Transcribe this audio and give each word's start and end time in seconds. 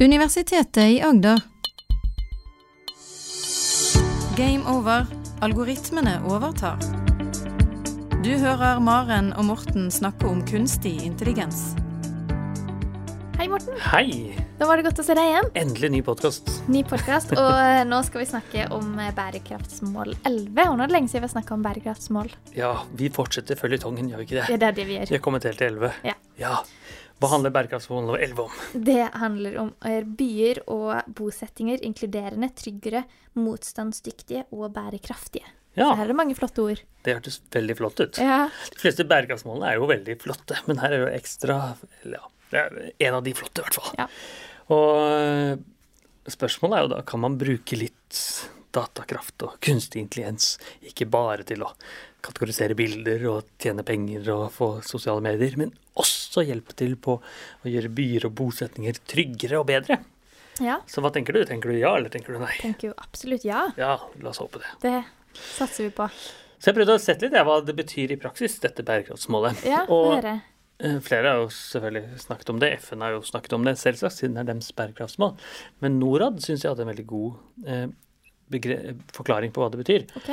Universitetet 0.00 0.76
i 0.90 1.02
Agder. 1.02 1.40
Game 4.36 4.64
over. 4.78 5.06
Algoritmene 5.40 6.16
overtar. 6.26 6.78
Du 8.24 8.30
hører 8.40 8.80
Maren 8.80 9.32
og 9.36 9.44
Morten 9.50 9.90
snakke 9.92 10.26
om 10.30 10.40
kunstig 10.48 10.96
intelligens. 11.04 11.74
Hei, 13.38 13.48
Morten. 13.50 13.76
Hei! 13.90 14.32
Da 14.58 14.66
var 14.70 14.78
det 14.78 14.86
godt 14.86 15.02
å 15.02 15.04
se 15.04 15.14
deg 15.18 15.26
igjen. 15.28 15.48
Endelig 15.58 15.90
ny 15.92 16.00
podkast. 16.06 16.48
Ny 16.70 16.84
podkast. 16.88 17.34
Og 17.36 17.50
eh, 17.58 17.82
nå 17.86 17.98
skal 18.06 18.22
vi 18.22 18.28
snakke 18.30 18.66
om 18.72 18.94
eh, 19.02 19.10
bærekraftsmål 19.16 20.14
11. 20.22 20.62
Og 20.70 20.78
nå 20.78 20.86
er 20.86 20.90
det 20.90 20.94
lenge 20.96 21.10
siden 21.12 21.26
vi 21.26 21.28
har 21.28 21.34
snakka 21.34 21.56
om 21.58 21.64
bærekraftsmål. 21.66 22.30
Ja, 22.56 22.72
vi 22.96 23.10
fortsetter 23.12 23.58
føljetongen, 23.60 24.08
gjør 24.10 24.22
vi 24.22 24.28
ikke 24.30 24.46
Det 24.46 24.60
det? 24.62 24.70
er 24.72 24.78
det 24.78 24.86
vi 24.88 24.96
gjør. 25.00 25.10
Vi 25.12 25.18
er 25.18 25.24
kommet 25.26 25.46
helt 25.50 25.60
til 25.60 25.74
11. 25.74 25.92
Ja. 26.08 26.16
Ja. 26.40 26.54
Hva 27.24 27.30
handler 27.32 27.52
bærekraftsmål 27.56 28.04
nummer 28.04 28.20
11 28.22 28.44
om? 28.44 28.62
Det 28.86 29.00
handler 29.18 29.58
om 29.64 29.72
eh, 29.88 30.00
byer 30.04 30.60
og 30.70 31.10
bosettinger 31.16 31.82
inkluderende, 31.88 32.50
tryggere, 32.60 33.04
motstandsdyktige 33.40 34.44
og 34.52 34.68
bærekraftige. 34.76 35.46
Ja, 35.74 35.88
Så 35.88 35.94
her 35.98 36.04
er 36.04 36.12
det 36.12 36.16
mange 36.20 36.36
flotte 36.38 36.62
ord. 36.62 36.80
det 37.02 37.14
hørtes 37.16 37.40
veldig 37.50 37.74
flott 37.80 37.98
ut. 38.04 38.18
Ja. 38.22 38.44
De 38.70 38.78
fleste 38.78 39.02
bærekraftsmålene 39.10 39.72
er 39.72 39.80
jo 39.80 39.88
veldig 39.90 40.14
flotte, 40.22 40.60
men 40.68 40.78
her 40.78 40.92
er 40.92 41.00
det 41.00 41.04
jo 41.08 41.12
ekstra 41.18 41.56
eller 42.04 42.20
Ja, 42.54 42.68
det 42.70 42.84
er 43.00 43.08
en 43.08 43.14
av 43.18 43.24
de 43.26 43.32
flotte, 43.34 43.58
i 43.58 43.64
hvert 43.64 43.74
fall. 43.80 43.94
Ja. 43.98 44.06
Og 44.70 44.90
øh, 45.10 45.56
spørsmålet 46.30 46.76
er 46.78 46.84
jo 46.86 46.92
da 46.94 47.00
kan 47.08 47.20
man 47.24 47.38
bruke 47.40 47.76
litt 47.80 48.20
datakraft 48.74 49.42
og 49.46 49.56
kunstig 49.64 50.04
intelligens, 50.04 50.52
ikke 50.86 51.08
bare 51.10 51.42
til 51.46 51.64
å 51.66 51.72
kategorisere 52.24 52.76
bilder 52.78 53.26
og 53.30 53.50
tjene 53.60 53.84
penger 53.86 54.30
og 54.34 54.46
få 54.54 54.68
sosiale 54.86 55.22
medier, 55.24 55.56
men 55.60 55.74
også 56.00 56.44
hjelpe 56.46 56.74
til 56.78 56.96
på 57.00 57.18
å 57.20 57.70
gjøre 57.70 57.92
byer 57.94 58.28
og 58.28 58.36
bosetninger 58.40 58.98
tryggere 59.10 59.60
og 59.60 59.68
bedre. 59.70 60.00
ja. 60.64 60.78
Så 60.90 61.04
hva 61.04 61.12
tenker 61.14 61.36
du? 61.36 61.44
Tenker 61.48 61.70
du 61.72 61.78
ja, 61.78 61.92
eller 61.98 62.12
tenker 62.12 62.34
du 62.34 62.40
nei? 62.42 62.54
Tenker 62.62 62.90
jo 62.92 62.96
absolutt 63.02 63.44
ja. 63.46 63.66
Ja, 63.80 63.98
la 64.22 64.32
oss 64.32 64.40
håpe 64.42 64.62
det. 64.62 64.72
Det 64.84 64.96
satser 65.34 65.88
vi 65.88 65.92
på. 65.94 66.08
Så 66.64 66.70
jeg 66.70 66.78
prøvde 66.78 66.96
å 66.96 67.02
sette 67.02 67.26
litt 67.26 67.36
jeg, 67.36 67.44
hva 67.44 67.60
det 67.60 67.76
betyr 67.76 68.14
i 68.14 68.20
praksis, 68.20 68.56
dette 68.62 68.84
bærekraftsmålet. 68.86 69.64
Ja, 69.68 69.82
og 69.92 70.24
eh, 70.24 70.98
flere 71.04 71.34
har 71.34 71.42
jo 71.42 71.50
selvfølgelig 71.52 72.22
snakket 72.22 72.52
om 72.54 72.62
det. 72.62 72.70
FN 72.80 73.04
har 73.04 73.16
jo 73.18 73.22
snakket 73.26 73.56
om 73.58 73.66
det, 73.68 73.76
selvsagt, 73.82 74.16
siden 74.16 74.38
det 74.38 74.46
er 74.46 74.52
deres 74.54 74.70
bærekraftsmål. 74.78 75.34
Men 75.84 75.98
Norad 76.00 76.40
syns 76.44 76.64
jeg 76.64 76.72
hadde 76.72 76.86
en 76.86 76.92
veldig 76.94 77.06
god 77.10 77.68
eh, 77.68 77.88
forklaring 79.12 79.52
på 79.52 79.60
hva 79.60 79.68
det 79.74 79.82
betyr. 79.82 80.06
OK. 80.22 80.30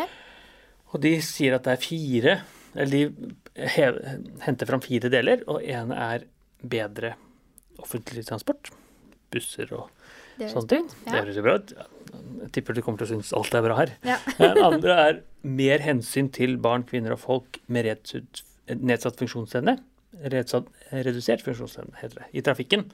Og 0.91 1.01
de 1.03 1.13
sier 1.23 1.55
at 1.55 1.67
det 1.67 1.75
er 1.75 1.81
fire 1.81 2.35
Eller 2.75 2.91
de 2.91 3.67
hev, 3.75 3.97
henter 4.45 4.69
fram 4.69 4.83
fire 4.83 5.11
deler, 5.11 5.41
og 5.51 5.63
én 5.63 5.91
er 5.91 6.23
bedre 6.61 7.15
offentlig 7.81 8.23
transport. 8.27 8.69
Busser 9.33 9.73
og 9.75 9.89
sånne 10.39 10.69
ting. 10.71 10.87
Det 11.03 11.17
høres 11.17 11.39
jo 11.39 11.43
bra 11.43 11.57
ut. 11.59 11.73
Jeg 11.75 12.51
tipper 12.55 12.77
du 12.77 12.81
kommer 12.85 13.01
til 13.01 13.09
å 13.09 13.11
synes 13.11 13.33
alt 13.35 13.57
er 13.57 13.65
bra 13.65 13.75
her. 13.81 13.91
Ja. 14.07 14.17
Den 14.39 14.61
andre 14.63 14.95
er 15.09 15.19
mer 15.43 15.83
hensyn 15.83 16.31
til 16.31 16.55
barn, 16.63 16.85
kvinner 16.87 17.17
og 17.17 17.21
folk 17.25 17.59
med 17.67 17.89
redsatt, 17.89 18.43
nedsatt 18.71 19.19
funksjonsevne. 19.19 19.75
Redsatt, 20.31 20.71
redusert 20.93 21.43
funksjonsevne, 21.43 21.97
heter 21.99 22.23
det, 22.23 22.31
i 22.39 22.45
trafikken. 22.45 22.87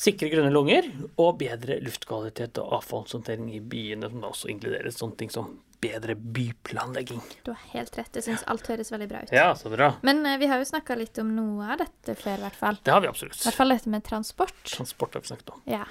Sikre 0.00 0.30
grønne 0.32 0.52
lunger 0.54 0.86
og 1.20 1.34
bedre 1.42 1.76
luftkvalitet 1.84 2.56
og 2.62 2.78
avfallshåndtering 2.78 3.50
i 3.52 3.58
byene, 3.60 4.08
som 4.08 4.22
da 4.22 4.30
også 4.32 4.48
inkluderer 4.48 4.94
sånne 4.94 5.18
ting 5.20 5.32
som 5.32 5.50
bedre 5.80 6.14
byplanlegging. 6.16 7.20
Du 7.44 7.50
har 7.52 7.60
helt 7.74 7.96
rett. 7.98 8.16
Jeg 8.16 8.24
syns 8.26 8.44
alt 8.52 8.66
høres 8.68 8.90
veldig 8.92 9.08
bra 9.10 9.20
ut. 9.24 9.32
Ja, 9.36 9.50
så 9.56 9.72
bra. 9.72 9.90
Men 10.04 10.22
uh, 10.24 10.34
vi 10.40 10.48
har 10.48 10.60
jo 10.60 10.68
snakka 10.68 10.96
litt 11.00 11.20
om 11.22 11.30
noe 11.36 11.68
av 11.74 11.80
dette 11.82 12.16
før, 12.20 12.36
i 12.40 12.44
hvert 12.46 12.58
fall. 12.58 12.80
Det 12.84 12.92
har 12.94 13.04
vi 13.04 13.10
absolutt. 13.12 13.38
I 13.40 13.48
hvert 13.48 13.58
fall 13.60 13.74
dette 13.76 13.92
med 13.92 14.04
transport. 14.08 14.56
Transport 14.68 15.16
har 15.16 15.24
vi 15.24 15.32
snakket 15.32 15.52
om. 15.56 15.62
Ja. 15.72 15.84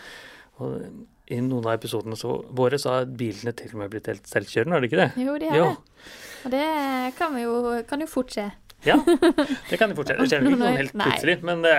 Og 0.60 0.76
I 1.30 1.40
noen 1.46 1.66
av 1.70 1.76
episodene 1.78 2.18
så, 2.20 2.34
våre 2.58 2.78
så 2.82 2.98
har 2.98 3.10
bilene 3.22 3.54
til 3.58 3.74
og 3.74 3.82
med 3.84 3.94
blitt 3.94 4.10
helt 4.12 4.26
selvkjørende, 4.30 4.78
har 4.78 4.84
de 4.86 4.90
ikke 4.90 5.02
det? 5.04 5.10
Jo, 5.26 5.38
de 5.42 5.52
har 5.54 5.62
Jo. 5.62 5.70
det. 5.70 6.10
Og 6.40 6.54
det 6.56 6.66
kan, 7.20 7.36
vi 7.38 7.46
jo, 7.46 7.56
kan 7.90 8.02
jo 8.06 8.10
fort 8.10 8.34
skje. 8.34 8.48
Ja, 8.88 8.96
det 9.70 9.78
kan 9.80 9.92
de 9.92 9.96
fortsette. 9.98 10.24
Det 10.24 10.30
skjer 10.32 10.46
ikke 10.48 10.60
sånn 10.62 10.78
helt 10.80 10.94
plutselig, 10.96 11.36
men, 11.44 11.62
det 11.66 11.74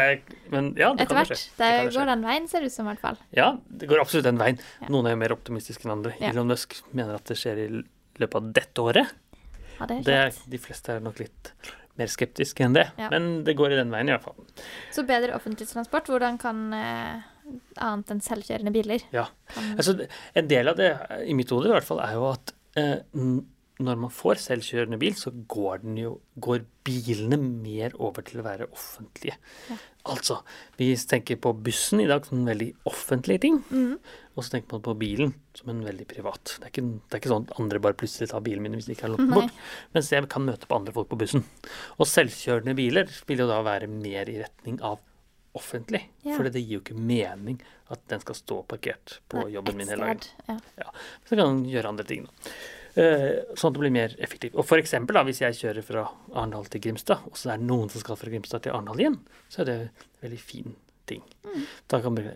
men 0.53 0.67
ja, 0.77 0.91
det 0.93 1.07
Etter 1.07 1.15
kan 1.15 1.17
jo 1.17 1.31
hvert. 1.31 1.41
skje. 1.41 1.55
Det 1.57 1.69
hvert, 1.71 1.87
det 1.89 1.97
går 1.97 2.11
den 2.13 2.25
veien, 2.29 2.49
ser 2.51 2.61
det 2.61 2.69
ut 2.69 2.75
som, 2.77 2.87
i 2.87 2.93
hvert 2.93 3.05
fall. 3.07 3.19
Ja, 3.39 3.47
det 3.81 3.89
går 3.89 4.03
absolutt 4.03 4.27
den 4.29 4.41
veien. 4.43 4.61
Noen 4.93 5.09
er 5.09 5.15
jo 5.17 5.21
mer 5.23 5.35
optimistiske 5.37 5.87
enn 5.89 5.95
andre. 5.97 6.13
Ja. 6.21 6.33
Elon 6.35 6.51
Musk 6.53 6.77
mener 6.93 7.17
at 7.17 7.25
det 7.31 7.39
skjer 7.41 7.61
i 7.63 7.69
løpet 8.21 8.37
av 8.41 8.51
dette 8.61 8.85
året. 8.85 9.15
Ja, 9.79 9.87
det 9.89 10.01
er 10.03 10.09
Det 10.35 10.51
de 10.53 10.61
fleste 10.61 10.99
er 10.99 11.01
nok 11.05 11.23
litt 11.23 11.53
mer 12.01 12.09
skeptiske 12.13 12.65
enn 12.65 12.77
det, 12.77 12.87
Ja. 13.01 13.09
men 13.13 13.45
det 13.45 13.55
går 13.59 13.73
i 13.73 13.79
den 13.81 13.91
veien 13.93 14.09
i 14.09 14.13
hvert 14.15 14.25
fall. 14.25 14.37
Så 14.93 15.03
bedre 15.09 15.35
offentlig 15.37 15.67
transport. 15.69 16.07
Hvordan 16.09 16.37
kan 16.41 16.61
eh, 16.77 17.25
annet 17.81 18.13
enn 18.13 18.21
selvkjørende 18.25 18.73
biler 18.77 19.03
Ja. 19.13 19.25
Altså, 19.77 19.97
en 20.37 20.49
del 20.53 20.69
av 20.69 20.77
det, 20.77 20.93
i 21.27 21.35
mitt 21.37 21.51
hode 21.53 21.69
i 21.69 21.73
hvert 21.75 21.85
fall, 21.89 22.01
er 22.05 22.13
jo 22.17 22.29
at 22.31 22.53
eh, 22.77 23.01
når 23.81 24.01
man 24.05 24.13
får 24.13 24.41
selvkjørende 24.43 24.99
bil, 25.01 25.15
så 25.17 25.33
går, 25.33 25.83
den 25.85 25.99
jo, 26.01 26.13
går 26.43 26.65
bilene 26.87 27.39
mer 27.41 27.95
over 28.01 28.25
til 28.27 28.43
å 28.43 28.45
være 28.47 28.69
offentlige. 28.71 29.37
Ja. 29.71 29.79
Altså, 30.11 30.39
vi 30.81 30.89
tenker 30.97 31.37
på 31.41 31.53
bussen 31.65 32.01
i 32.01 32.09
dag 32.09 32.25
som 32.25 32.39
en 32.39 32.49
veldig 32.49 32.71
offentlig 32.89 33.37
ting, 33.43 33.59
mm. 33.69 33.99
og 34.33 34.45
så 34.45 34.55
tenker 34.55 34.77
man 34.77 34.85
på 34.87 34.97
bilen 35.01 35.35
som 35.57 35.73
en 35.73 35.83
veldig 35.85 36.07
privat. 36.09 36.55
Det 36.57 36.69
er 36.69 36.73
ikke, 36.73 36.87
det 36.89 37.19
er 37.19 37.23
ikke 37.23 37.33
sånn 37.35 37.49
at 37.49 37.61
andre 37.61 37.83
bare 37.85 37.99
plutselig 38.01 38.31
tar 38.33 38.45
bilen 38.47 38.65
min 38.65 38.79
hvis 38.79 38.89
de 38.89 38.97
ikke 38.97 39.09
har 39.09 39.15
lånt 39.15 39.27
den 39.27 39.37
bort, 39.37 39.61
mens 39.97 40.13
jeg 40.15 40.31
kan 40.33 40.47
møte 40.49 40.71
på 40.71 40.81
andre 40.81 40.97
folk 40.97 41.11
på 41.13 41.21
bussen. 41.21 41.45
Og 41.99 42.09
selvkjørende 42.09 42.77
biler 42.79 43.13
vil 43.29 43.45
jo 43.45 43.51
da 43.51 43.61
være 43.67 43.91
mer 43.93 44.33
i 44.33 44.41
retning 44.41 44.81
av 44.81 45.01
offentlig, 45.57 46.05
Ja. 46.23 46.37
for 46.37 46.47
det 46.47 46.61
gir 46.63 46.79
jo 46.79 46.81
ikke 46.85 46.95
mening 46.95 47.61
at 47.91 48.03
den 48.09 48.21
skal 48.23 48.37
stå 48.39 48.63
parkert 48.71 49.19
på 49.29 49.43
Nei, 49.43 49.55
jobben 49.57 49.77
min 49.77 49.89
hele 49.89 50.07
dagen. 50.07 50.21
Ja. 50.47 50.59
Ja. 50.79 50.93
Så 51.27 51.35
kan 51.35 51.43
den 51.43 51.65
gjøre 51.73 51.91
andre 51.91 52.07
ting, 52.07 52.29
da. 52.29 52.53
Eh, 52.99 53.55
sånn 53.55 53.71
at 53.71 53.77
det 53.77 53.83
blir 53.85 53.95
mer 53.95 54.15
effektivt. 54.19 54.57
Og 54.59 54.67
for 54.67 54.81
eksempel 54.83 55.15
da, 55.15 55.23
hvis 55.27 55.43
jeg 55.45 55.59
kjører 55.61 55.85
fra 55.87 56.05
Arendal 56.35 56.67
til 56.71 56.83
Grimstad, 56.83 57.27
og 57.31 57.37
så 57.39 57.53
er 57.53 57.61
det 57.61 57.69
noen 57.69 57.91
som 57.93 58.03
skal 58.03 58.19
fra 58.19 58.31
Grimstad 58.33 58.65
til 58.65 58.75
Arendal 58.75 59.03
igjen, 59.03 59.19
så 59.53 59.63
er 59.63 59.69
det 59.69 59.77
en 59.81 59.91
veldig 60.25 60.41
fin 60.43 60.75
ting. 61.11 61.23
Mm. 61.47 61.67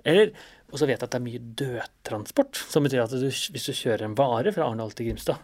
Eller, 0.04 0.32
og 0.70 0.78
så 0.80 0.86
vet 0.86 0.98
jeg 0.98 1.06
at 1.06 1.12
det 1.14 1.18
er 1.20 1.24
mye 1.26 1.42
dødtransport, 1.60 2.58
som 2.70 2.86
betyr 2.86 3.04
at 3.04 3.14
du, 3.14 3.26
hvis 3.26 3.66
du 3.68 3.72
kjører 3.74 4.06
en 4.06 4.16
vare 4.18 4.52
fra 4.54 4.66
Arendal 4.68 4.94
til 4.94 5.10
Grimstad, 5.10 5.42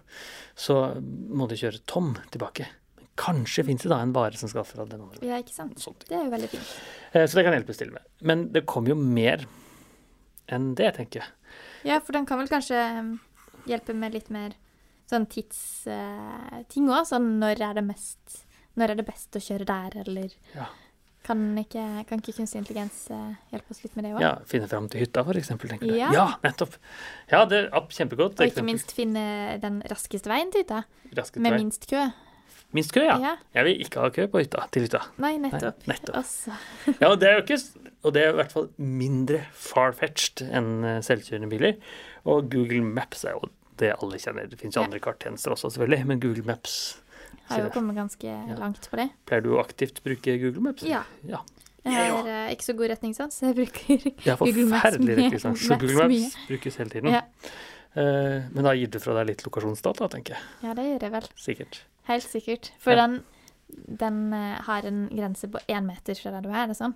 så 0.58 0.78
må 1.00 1.46
du 1.50 1.56
kjøre 1.58 1.82
tom 1.90 2.12
tilbake. 2.34 2.68
Men 2.98 3.10
kanskje 3.20 3.66
finnes 3.66 3.86
det 3.86 3.92
da 3.92 4.00
en 4.02 4.14
vare 4.16 4.38
som 4.38 4.50
skal 4.50 4.66
fra 4.66 4.86
den 4.86 5.02
andre. 5.02 5.22
ja, 5.26 5.38
ikke 5.42 5.54
sant. 5.54 6.06
Det 6.06 6.16
er 6.16 6.26
jo 6.26 6.34
veldig 6.34 6.50
fint. 6.54 6.72
Eh, 7.12 7.26
Så 7.26 7.38
det 7.38 7.46
kan 7.46 7.54
hjelpes 7.58 7.82
til 7.82 7.92
med. 7.94 8.06
Men 8.22 8.48
det 8.54 8.66
kommer 8.70 8.94
jo 8.94 8.98
mer 8.98 9.46
enn 10.50 10.74
det, 10.78 10.94
tenker 10.96 11.22
jeg. 11.22 11.30
Ja, 11.86 12.00
for 12.02 12.12
den 12.12 12.26
kan 12.26 12.38
vel 12.40 12.50
kanskje 12.50 12.78
um, 12.98 13.14
hjelpe 13.70 13.94
med 13.96 14.14
litt 14.14 14.30
mer 14.34 14.54
sånn 15.10 15.26
tidsting 15.30 16.86
òg. 16.90 17.02
Sånn 17.08 17.34
når 17.42 17.60
er 17.70 17.74
det 17.80 17.84
mest 17.88 18.44
Når 18.78 18.92
er 18.94 19.00
det 19.00 19.06
best 19.08 19.34
å 19.36 19.42
kjøre 19.42 19.66
der, 19.66 19.96
eller 20.04 20.30
Ja. 20.54 20.68
kan 21.26 21.40
ikke, 21.58 21.82
kan 22.08 22.20
ikke 22.22 22.32
kunstig 22.36 22.60
intelligens 22.62 23.00
uh, 23.10 23.34
hjelpe 23.50 23.74
oss 23.74 23.82
litt 23.82 23.96
med 23.98 24.06
det 24.06 24.12
òg? 24.14 24.20
Ja, 24.22 24.30
Finne 24.46 24.68
fram 24.70 24.86
til 24.88 25.02
hytta, 25.02 25.24
for 25.26 25.34
eksempel. 25.36 25.68
tenker 25.68 25.90
du. 25.90 25.96
Ja. 25.98 26.08
ja, 26.14 26.26
nettopp. 26.44 26.78
Ja, 27.30 27.44
det 27.50 27.64
er 27.66 27.86
kjempegodt. 27.90 28.40
Og 28.40 28.46
ikke 28.46 28.64
minst 28.64 28.94
finne 28.96 29.58
den 29.60 29.82
raskeste 29.90 30.30
veien 30.30 30.50
til 30.54 30.62
hytta, 30.64 30.84
Raskest 31.18 31.42
med 31.42 31.52
vei. 31.52 31.58
minst 31.64 31.86
kø. 31.90 32.06
Minst 32.72 32.94
kø, 32.94 33.02
ja. 33.02 33.18
Ja. 33.18 33.34
Jeg 33.58 33.66
vil 33.66 33.80
ikke 33.84 34.00
ha 34.00 34.08
kø 34.14 34.28
på 34.30 34.38
hytta, 34.44 34.64
til 34.70 34.86
hytta. 34.86 35.02
Nei, 35.18 35.34
nettopp. 35.42 35.86
Nei, 35.90 35.96
nettopp. 35.98 36.98
Ja, 37.00 37.10
og 37.10 37.18
det 37.20 37.28
er 37.28 37.38
jo 37.40 37.42
ikke 37.44 37.58
Og 38.02 38.14
det 38.14 38.22
er 38.24 38.30
i 38.30 38.36
hvert 38.38 38.52
fall 38.54 38.68
mindre 38.78 39.42
far-fetched 39.52 40.40
enn 40.48 40.84
eh, 40.88 41.00
selvkjørende 41.04 41.50
biler. 41.50 41.74
Og 42.24 42.46
Google 42.48 42.80
Maps 42.80 43.26
er 43.28 43.34
jo 43.36 43.50
det 43.80 43.94
alle 43.96 44.18
kjenner. 44.20 44.48
Det 44.50 44.58
finnes 44.60 44.76
jo 44.76 44.82
Ja. 44.82 44.88
andre 44.88 45.00
karttjenester 45.02 45.54
også, 45.54 45.70
selvfølgelig, 45.74 46.06
men 46.06 46.20
Google 46.22 46.44
Maps 46.48 46.74
har 47.50 47.64
jo 47.64 47.70
kommet 47.74 47.96
ganske 47.98 48.34
langt 48.58 48.86
på 48.90 48.96
det. 49.00 49.08
Pleier 49.26 49.42
du 49.42 49.50
å 49.56 49.62
aktivt 49.62 50.02
bruke 50.04 50.36
Google 50.42 50.62
Maps? 50.68 50.84
Ja. 50.86 51.02
ja. 51.26 51.40
Jeg 51.84 52.10
har 52.12 52.26
uh, 52.28 52.52
ikke 52.52 52.66
så 52.66 52.74
god 52.76 52.90
retningssans, 52.92 53.38
så 53.40 53.50
jeg 53.50 53.56
bruker 53.56 54.06
Jeg 54.28 54.36
Google 54.38 54.66
Maps 54.68 54.84
forferdelig 54.84 55.08
mye. 55.16 55.18
retningssans, 55.24 55.64
så 55.64 55.72
Maps 55.74 55.82
Google 55.86 56.08
mye. 56.12 56.22
Maps 56.28 56.48
brukes 56.50 56.76
hele 56.82 56.90
tiden. 56.92 57.10
Ja. 57.16 57.22
Eh, 57.98 58.44
men 58.54 58.66
da 58.68 58.72
gir 58.78 58.86
du 58.92 59.00
fra 59.02 59.16
deg 59.18 59.32
litt 59.32 59.40
lokasjonsdata, 59.42 60.06
tenker 60.12 60.36
jeg. 60.36 60.42
Ja, 60.62 60.74
det 60.78 60.84
gjør 60.86 61.06
jeg 61.08 61.14
vel. 61.16 61.24
Sikkert. 61.42 61.80
Helt 62.10 62.28
sikkert. 62.30 62.68
For 62.78 62.94
Ja. 62.94 63.06
den, 63.08 63.16
den 64.04 64.20
uh, 64.34 64.60
har 64.68 64.86
en 64.86 65.08
grense 65.10 65.48
på 65.50 65.58
én 65.66 65.88
meter 65.88 66.14
fra 66.20 66.30
der 66.36 66.44
du 66.46 66.50
er, 66.52 66.60
er 66.62 66.70
det 66.70 66.76
sånn? 66.78 66.94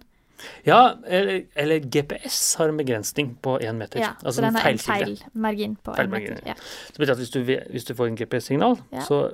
Ja, 0.67 0.97
eller, 1.07 1.45
eller 1.55 1.79
GPS 1.79 2.55
har 2.59 2.69
en 2.69 2.77
begrensning 2.77 3.35
på 3.43 3.57
én 3.63 3.79
meter. 3.79 4.01
Ja, 4.03 4.13
altså 4.21 4.41
så 4.41 4.45
den 4.47 4.59
har 4.59 4.71
en 4.71 4.79
feilmargin 4.83 5.77
på 5.77 5.95
én 5.95 6.11
meter. 6.13 6.41
Ja. 6.47 6.55
Det 6.91 6.99
betyr 7.01 7.13
at 7.13 7.23
hvis 7.23 7.31
du, 7.31 7.41
hvis 7.45 7.85
du 7.89 7.95
får 7.95 8.13
en 8.13 8.19
GPS-signal, 8.19 8.79
Ja. 8.93 9.05
så 9.07 9.25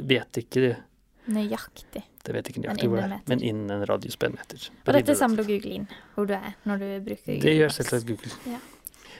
vet 0.00 0.42
ikke 0.44 0.76
Nøyaktig. 1.24 2.02
Det 2.24 2.34
vet 2.36 2.48
ikke 2.50 2.60
nøyaktig 2.60 2.88
hvor 2.88 3.00
det 3.00 3.16
er, 3.16 3.20
men 3.28 3.40
innen 3.40 3.70
en 3.72 3.84
radius 3.88 4.16
på 4.20 4.28
en 4.28 4.34
meter. 4.36 4.66
Og 4.84 4.92
dette 4.92 5.14
samler 5.16 5.46
Google 5.48 5.72
inn 5.78 5.86
hvor 6.14 6.28
du 6.28 6.34
er 6.36 6.52
når 6.68 6.82
du 6.82 6.88
bruker 7.06 7.40
Det 7.40 7.54
gjør 7.56 7.72
selvsagt 7.72 8.06
Google. 8.08 8.32
Ja. 8.48 8.60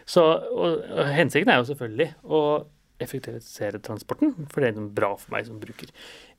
Så 0.05 0.25
og, 0.53 0.83
og 0.85 1.09
hensikten 1.17 1.53
er 1.53 1.63
jo 1.63 1.69
selvfølgelig 1.71 2.11
å 2.25 2.43
effektivisere 3.01 3.81
transporten, 3.85 4.35
for 4.53 4.61
det 4.61 4.73
er 4.73 4.77
noe 4.79 4.93
bra 4.93 5.15
for 5.17 5.33
meg 5.35 5.49
som 5.49 5.57
bruker. 5.61 5.89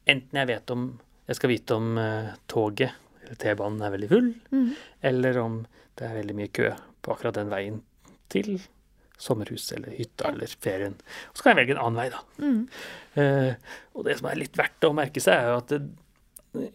Enten 0.05 0.37
jeg 0.41 0.51
vet 0.53 0.73
om 0.75 0.85
jeg 1.25 1.39
skal 1.39 1.49
vite 1.49 1.77
om 1.79 1.97
uh, 1.97 2.35
toget 2.49 2.93
T-banen 3.41 3.83
er 3.83 3.93
veldig 3.95 4.11
full, 4.11 4.31
mm. 4.51 4.69
eller 5.11 5.41
om 5.41 5.59
det 5.95 6.07
er 6.07 6.17
veldig 6.19 6.37
mye 6.37 6.53
kø 6.55 6.71
på 7.05 7.13
akkurat 7.13 7.37
den 7.39 7.51
veien 7.53 7.83
til 8.33 8.57
sommerhuset 9.21 9.77
eller 9.77 9.95
hytta 9.95 10.31
eller 10.31 10.55
ferien. 10.59 10.95
Og 11.31 11.37
så 11.37 11.45
kan 11.45 11.53
jeg 11.53 11.61
velge 11.63 11.75
en 11.77 11.83
annen 11.85 12.01
vei, 12.01 12.07
da. 12.11 12.23
Mm. 12.41 12.63
Eh, 13.21 13.77
og 13.95 14.07
det 14.07 14.17
som 14.19 14.27
er 14.29 14.41
litt 14.41 14.59
verdt 14.59 14.87
å 14.87 14.95
merke 14.97 15.23
seg, 15.23 15.39
er 15.39 15.53
jo 15.53 15.61
at 15.61 15.71
det, 15.71 15.79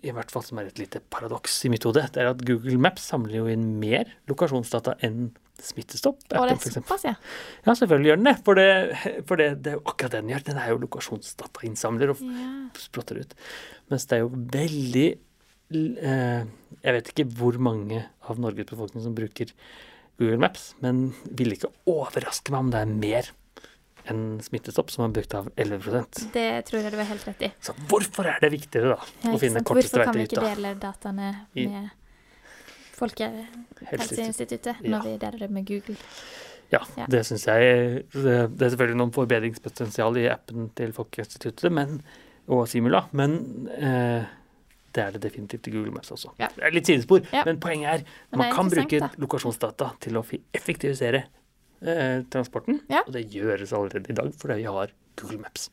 i 0.05 0.13
hvert 0.13 0.33
fall 0.33 0.45
som 0.45 0.61
er 0.61 0.69
et 0.69 0.81
lite 0.81 1.03
paradoks 1.13 1.55
i 1.65 1.71
mitt 1.73 1.85
hode, 1.89 2.05
det 2.13 2.21
er 2.23 2.33
at 2.33 2.43
Google 2.49 2.81
Maps 2.81 3.07
samler 3.13 3.41
jo 3.41 3.47
inn 3.53 3.75
mer 3.81 4.11
lokasjonsdata 4.31 4.99
enn 5.07 5.31
Smittestopp. 5.61 6.23
Og 6.33 6.47
det 6.49 6.55
er 6.55 6.73
såpass, 6.73 7.03
ja. 7.05 7.15
Ja, 7.67 7.75
selvfølgelig 7.77 8.09
gjør 8.09 8.21
den 8.21 8.29
det. 8.31 8.37
For, 8.47 8.57
det, 8.57 9.17
for 9.29 9.41
det, 9.41 9.49
det 9.65 9.75
er 9.75 9.77
jo 9.77 9.83
akkurat 9.85 10.15
det 10.15 10.23
den 10.23 10.31
gjør. 10.33 10.45
Den 10.47 10.61
er 10.63 10.71
jo 10.71 10.79
lokasjonsdatainnsamler 10.87 12.13
og 12.15 12.23
ja. 12.25 12.47
sprotter 12.81 13.21
ut. 13.21 13.35
Mens 13.93 14.09
det 14.09 14.17
er 14.17 14.23
jo 14.25 14.31
veldig 14.55 15.09
Jeg 15.71 16.95
vet 16.97 17.11
ikke 17.13 17.27
hvor 17.39 17.59
mange 17.63 18.05
av 18.29 18.39
Norges 18.43 18.67
befolkning 18.71 19.05
som 19.05 19.15
bruker 19.15 19.53
Google 20.19 20.39
Maps, 20.43 20.75
men 20.83 21.13
vil 21.39 21.53
ikke 21.55 21.71
overraske 21.89 22.51
meg 22.53 22.61
om 22.67 22.71
det 22.75 22.81
er 22.83 22.91
mer 22.91 23.31
enn 24.11 24.41
Smittestopp, 24.43 24.91
som 24.91 25.05
er 25.05 25.13
brukt 25.15 25.35
av 25.37 25.51
11% 25.61 26.33
Det 26.35 26.47
tror 26.67 26.81
jeg 26.83 26.93
du 26.93 26.99
er 26.99 27.09
helt 27.11 27.27
rett 27.29 27.43
i. 27.47 27.51
Så 27.63 27.75
hvorfor 27.91 28.27
er 28.33 28.39
det 28.43 28.51
viktigere, 28.55 28.97
da, 28.97 29.09
Ja, 29.23 29.35
å 29.37 29.39
finne 29.43 29.61
korteste 29.63 30.01
Hvorfor 30.01 30.09
kan 30.09 30.17
vi 30.19 30.25
ikke 30.27 30.45
dele 30.45 30.75
dataene 30.81 31.29
med 31.55 31.91
Folkehelseinstituttet 33.01 34.81
Ja. 34.83 34.91
når 34.97 35.05
vi 35.07 35.17
deler 35.23 35.39
det 35.45 35.51
med 35.51 35.67
Google? 35.69 35.97
Ja, 36.73 36.81
Ja. 36.97 37.07
det 37.07 37.25
syns 37.27 37.45
jeg 37.47 38.05
det, 38.13 38.57
det 38.57 38.63
er 38.63 38.71
selvfølgelig 38.71 38.97
noen 39.01 39.13
forbedringspotensial 39.13 40.17
i 40.19 40.29
appen 40.31 40.71
til 40.75 40.93
Folkehelseinstituttet 40.93 41.73
men- 41.73 42.03
og 42.49 42.67
Simula, 42.69 43.05
men 43.13 43.69
eh, 43.79 44.25
det 44.93 45.03
er 45.05 45.11
det 45.17 45.21
definitivt 45.23 45.69
i 45.69 45.71
Google 45.75 45.93
Maps 45.95 46.11
også. 46.11 46.33
Ja. 46.41 46.49
Det 46.57 46.65
er 46.67 46.71
litt 46.75 46.87
sidespor, 46.91 47.21
Ja. 47.33 47.45
men 47.47 47.61
poenget 47.63 47.89
er 47.93 48.05
Men 48.33 48.39
man 48.43 48.49
er 48.49 48.55
kan 48.57 48.71
bruke 48.71 49.01
da. 49.01 49.09
lokasjonsdata 49.19 49.91
til 50.01 50.17
å 50.19 50.25
effektivisere 50.55 51.25
eh, 51.83 52.23
transporten, 52.31 52.81
Ja. 52.91 53.03
og 53.07 53.13
det 53.13 53.31
gjøres 53.33 53.73
allerede 53.73 54.11
i 54.11 54.15
dag 54.15 54.33
fordi 54.35 54.55
vi 54.61 54.65
har 54.65 54.91
Google 55.17 55.39
Maps. 55.39 55.71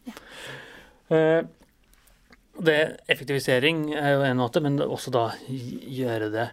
Eh, 1.10 1.42
det, 2.60 2.78
effektivisering 3.08 3.94
er 3.96 4.14
jo 4.16 4.22
en 4.26 4.38
måte, 4.38 4.62
men 4.62 4.80
også 4.82 5.12
da 5.14 5.28
gjøre 5.48 6.32
det 6.34 6.48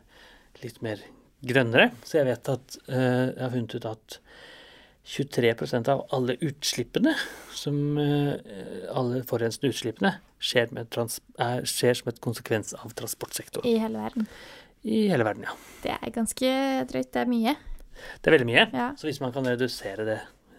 litt 0.62 0.82
mer 0.82 1.00
grønnere. 1.44 1.90
Så 2.04 2.18
jeg 2.20 2.26
vet 2.28 2.48
at 2.52 2.76
eh, 2.88 3.32
jeg 3.32 3.40
har 3.40 3.50
funnet 3.54 3.74
ut 3.78 3.86
at 3.88 4.18
23% 5.04 5.88
av 5.92 6.06
alle 6.16 6.36
utslippene, 6.40 7.12
som 7.52 7.98
eh, 8.00 8.86
alle 8.88 9.20
forurensende 9.28 9.68
utslippene, 9.72 10.14
skjer, 10.40 10.70
med 10.76 10.88
trans 10.94 11.18
er, 11.40 11.64
skjer 11.68 11.98
som 12.00 12.08
et 12.12 12.20
konsekvens 12.24 12.72
av 12.78 12.94
transportsektoren. 12.96 13.68
I 13.68 13.76
hele 13.82 14.00
verden. 14.00 14.28
I 14.84 15.02
hele 15.12 15.26
verden, 15.28 15.44
ja. 15.48 15.56
Det 15.84 15.92
er 15.98 16.14
ganske 16.14 16.54
drøyt. 16.90 17.10
Det 17.12 17.20
er 17.22 17.28
mye. 17.30 17.54
Det 18.20 18.30
er 18.30 18.36
veldig 18.38 18.48
mye. 18.48 18.64
Ja. 18.72 18.88
Så 19.00 19.08
hvis 19.08 19.20
man 19.22 19.32
kan 19.36 19.46
redusere 19.48 20.08
det 20.08 20.18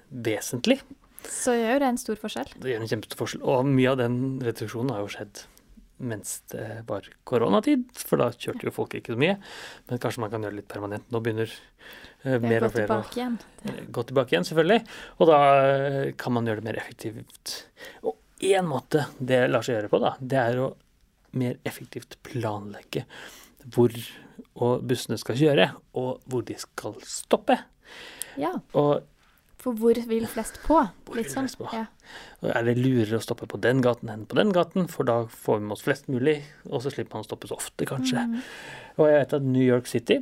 vesentlig, 0.09 0.79
Så 1.25 1.55
gjør 1.57 1.79
det 1.81 1.87
en 1.89 1.97
stor 1.97 2.19
forskjell. 2.21 2.51
det 2.61 2.69
gjør 2.69 2.81
en 2.85 2.89
kjempestor 2.91 3.17
forskjell. 3.23 3.43
Og 3.49 3.65
mye 3.65 3.91
av 3.91 3.97
den 3.97 4.17
reduksjonen 4.45 4.93
har 4.93 5.01
jo 5.01 5.09
skjedd 5.15 5.45
mens 5.97 6.41
det 6.51 6.83
var 6.89 7.05
koronatid, 7.23 7.85
for 7.95 8.19
da 8.19 8.27
kjørte 8.35 8.67
jo 8.67 8.73
folk 8.75 8.93
ikke 8.97 9.13
så 9.15 9.19
mye. 9.21 9.37
Men 9.89 10.01
kanskje 10.03 10.21
man 10.21 10.29
kan 10.33 10.43
gjøre 10.43 10.53
det 10.57 10.59
litt 10.59 10.69
permanent. 10.73 11.05
Nå 11.09 11.21
begynner 11.23 11.49
mer 12.43 12.65
og 12.67 12.73
flere 12.73 12.87
Gå 12.89 13.01
tilbake 13.01 13.19
igjen. 13.19 13.37
eh, 13.69 13.81
gå 13.95 14.03
tilbake 14.09 14.33
igjen, 14.35 14.47
selvfølgelig. 14.49 14.81
Og 15.19 15.29
da 15.29 15.39
eh, 15.69 16.11
kan 16.17 16.33
man 16.35 16.45
gjøre 16.49 16.61
det 16.63 16.67
mer 16.69 16.79
effektivt. 16.81 17.55
Og 18.03 18.15
én 18.45 18.67
måte 18.67 19.05
det 19.19 19.43
lar 19.49 19.65
seg 19.65 19.77
gjøre 19.77 19.91
på, 19.93 20.01
da, 20.03 20.15
det 20.19 20.41
er 20.41 20.61
å 20.65 20.69
mer 21.35 21.57
effektivt 21.67 22.17
planlegge 22.23 23.05
hvor 23.73 23.91
og 24.55 24.83
bussene 24.87 25.17
skal 25.19 25.35
kjøre, 25.39 25.65
og 25.99 26.21
hvor 26.31 26.43
de 26.47 26.55
skal 26.59 26.93
stoppe. 27.03 27.57
Ja, 28.39 28.53
Og 28.77 29.03
for 29.59 29.73
hvor 29.79 29.97
vil 29.97 30.27
flest 30.29 30.59
på? 30.61 30.77
Hvor 31.07 31.17
Litt 31.17 31.25
vil 31.25 31.33
sånn. 31.33 31.47
flest 31.47 31.57
på? 31.57 31.67
Ja. 31.73 31.87
Er 32.53 32.63
det 32.67 32.75
lurere 32.77 33.17
å 33.17 33.23
stoppe 33.23 33.47
på 33.49 33.57
den 33.63 33.79
gaten 33.81 34.11
enn 34.13 34.27
på 34.29 34.37
den 34.37 34.51
gaten, 34.53 34.85
for 34.91 35.07
da 35.07 35.23
får 35.25 35.57
vi 35.59 35.65
med 35.65 35.73
oss 35.75 35.81
flest 35.87 36.07
mulig, 36.11 36.35
og 36.69 36.83
så 36.85 36.91
slipper 36.93 37.17
man 37.17 37.25
å 37.25 37.27
stoppe 37.27 37.49
så 37.49 37.57
ofte, 37.57 37.87
kanskje. 37.89 38.21
Mm. 38.29 38.35
Og 38.99 39.09
jeg 39.09 39.17
vet 39.23 39.33
at 39.39 39.47
New 39.55 39.65
York 39.65 39.89
City 39.89 40.19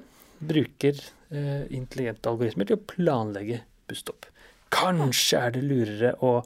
bruker 0.49 0.99
eh, 1.33 1.65
intelligente 1.75 2.29
algoritmer 2.31 2.69
til 2.69 2.79
å 2.79 2.85
planlegge 2.93 3.63
busstopp. 3.89 4.27
Kanskje 4.73 5.41
er 5.41 5.55
det 5.55 5.65
lurere 5.65 6.13
å 6.25 6.37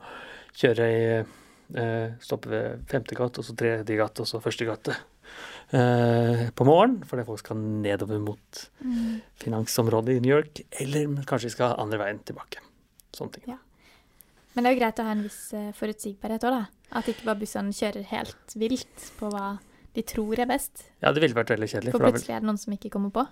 kjøre 0.58 0.88
i 0.94 1.04
eh, 1.18 2.16
Stoppe 2.24 2.52
ved 2.52 2.88
femte 2.90 3.18
gate, 3.18 3.42
og 3.42 3.48
så 3.48 3.56
tredje 3.58 4.00
gate, 4.00 4.24
og 4.24 4.30
så 4.30 4.42
første 4.44 4.68
gate 4.68 4.96
eh, 5.76 6.48
på 6.52 6.68
morgenen, 6.68 7.04
fordi 7.08 7.28
folk 7.28 7.44
skal 7.44 7.62
nedover 7.62 8.20
mot 8.24 8.64
mm. 8.82 9.22
finansområdet 9.44 10.18
i 10.18 10.26
New 10.26 10.34
York, 10.34 10.64
eller 10.82 11.16
kanskje 11.28 11.52
de 11.52 11.56
skal 11.56 11.78
andre 11.82 12.02
veien 12.02 12.22
tilbake. 12.28 12.64
Sånne 13.16 13.38
ting. 13.38 13.56
Men 14.58 14.66
det 14.66 14.72
er 14.72 14.74
jo 14.74 14.82
greit 14.82 15.00
å 15.00 15.06
ha 15.06 15.14
en 15.14 15.24
viss 15.28 15.42
eh, 15.54 15.72
forutsigbarhet 15.78 16.46
òg, 16.48 16.56
da. 16.56 16.64
At 16.98 17.10
ikke 17.12 17.28
bare 17.28 17.42
bussene 17.44 17.76
kjører 17.76 18.08
helt 18.10 18.56
vilt 18.58 19.10
på 19.20 19.30
hva 19.30 19.58
de 19.98 20.04
tror 20.06 20.40
er 20.40 20.48
best. 20.50 20.88
Ja, 21.02 21.12
det 21.14 21.22
ville 21.24 21.38
vært 21.38 21.52
veldig 21.54 21.68
kjedelig. 21.70 21.94
For 21.94 22.02
For 22.02 22.16
plutselig 22.16 22.36
er 22.38 22.42
det 22.44 22.50
noen 22.50 22.60
som 22.62 22.74
ikke 22.76 22.92
kommer 22.94 23.14
på. 23.14 23.26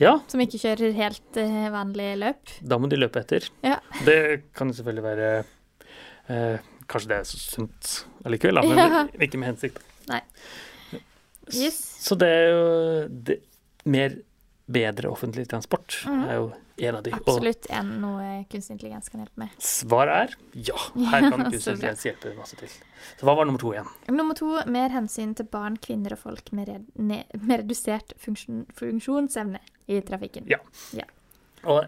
Ja, 0.00 0.16
Som 0.28 0.40
ikke 0.44 0.58
kjører 0.62 0.92
helt 0.96 1.38
uh, 1.38 1.68
vanlig 1.74 2.10
løp. 2.18 2.52
da 2.62 2.78
må 2.80 2.88
de 2.90 2.98
løpe 2.98 3.20
etter. 3.22 3.46
Ja. 3.62 3.78
Det 4.06 4.18
kan 4.56 4.72
selvfølgelig 4.74 5.04
være 5.04 5.30
uh, 6.30 6.58
Kanskje 6.90 7.08
det 7.12 7.18
er 7.20 7.28
så 7.30 7.38
sunt 7.38 7.92
allikevel, 8.26 8.60
men 8.66 8.78
Ja. 8.82 9.04
ikke 9.22 9.38
med 9.40 9.52
hensikt. 9.52 9.78
Nei. 10.10 10.20
Yes. 11.54 11.78
Så 12.02 12.16
det 12.18 12.28
er 12.28 12.48
jo 12.50 12.66
det, 13.28 13.38
mer 13.84 14.16
bedre 14.72 15.10
offentlig 15.12 15.46
transport 15.50 16.00
Mm. 16.08 16.22
er 16.28 16.34
jo 16.38 16.46
en 16.82 16.96
av 16.98 17.02
de. 17.04 17.12
Og 17.12 17.20
Absolutt 17.20 17.66
en 17.70 17.90
noe 18.02 18.28
kunstig 18.50 18.74
intelligens 18.78 19.08
kan 19.12 19.20
hjelpe 19.22 19.38
med. 19.44 19.50
svaret 19.60 20.32
er 20.32 20.34
ja. 20.70 20.78
Her 21.12 21.26
kan 21.30 21.44
kunstig 21.52 21.74
intelligens 21.76 22.04
hjelpe 22.08 22.32
masse 22.38 22.56
til. 22.58 22.68
Så 23.20 23.28
hva 23.28 23.34
var 23.38 23.46
nummer 23.48 23.60
to 23.62 23.72
igjen? 23.74 23.88
Nummer 24.10 24.34
to 24.38 24.50
mer 24.66 24.88
hensyn 24.94 25.34
til 25.38 25.46
barn, 25.52 25.76
kvinner 25.76 26.16
og 26.16 26.22
folk 26.24 26.52
med, 26.56 26.68
red, 26.68 26.86
ne, 26.96 27.22
med 27.38 27.62
redusert 27.64 28.14
funksjon, 28.22 28.64
funksjonsevne 28.78 29.60
i 29.92 30.00
trafikken. 30.08 30.48
Ja. 30.50 30.58
Og, 31.64 31.84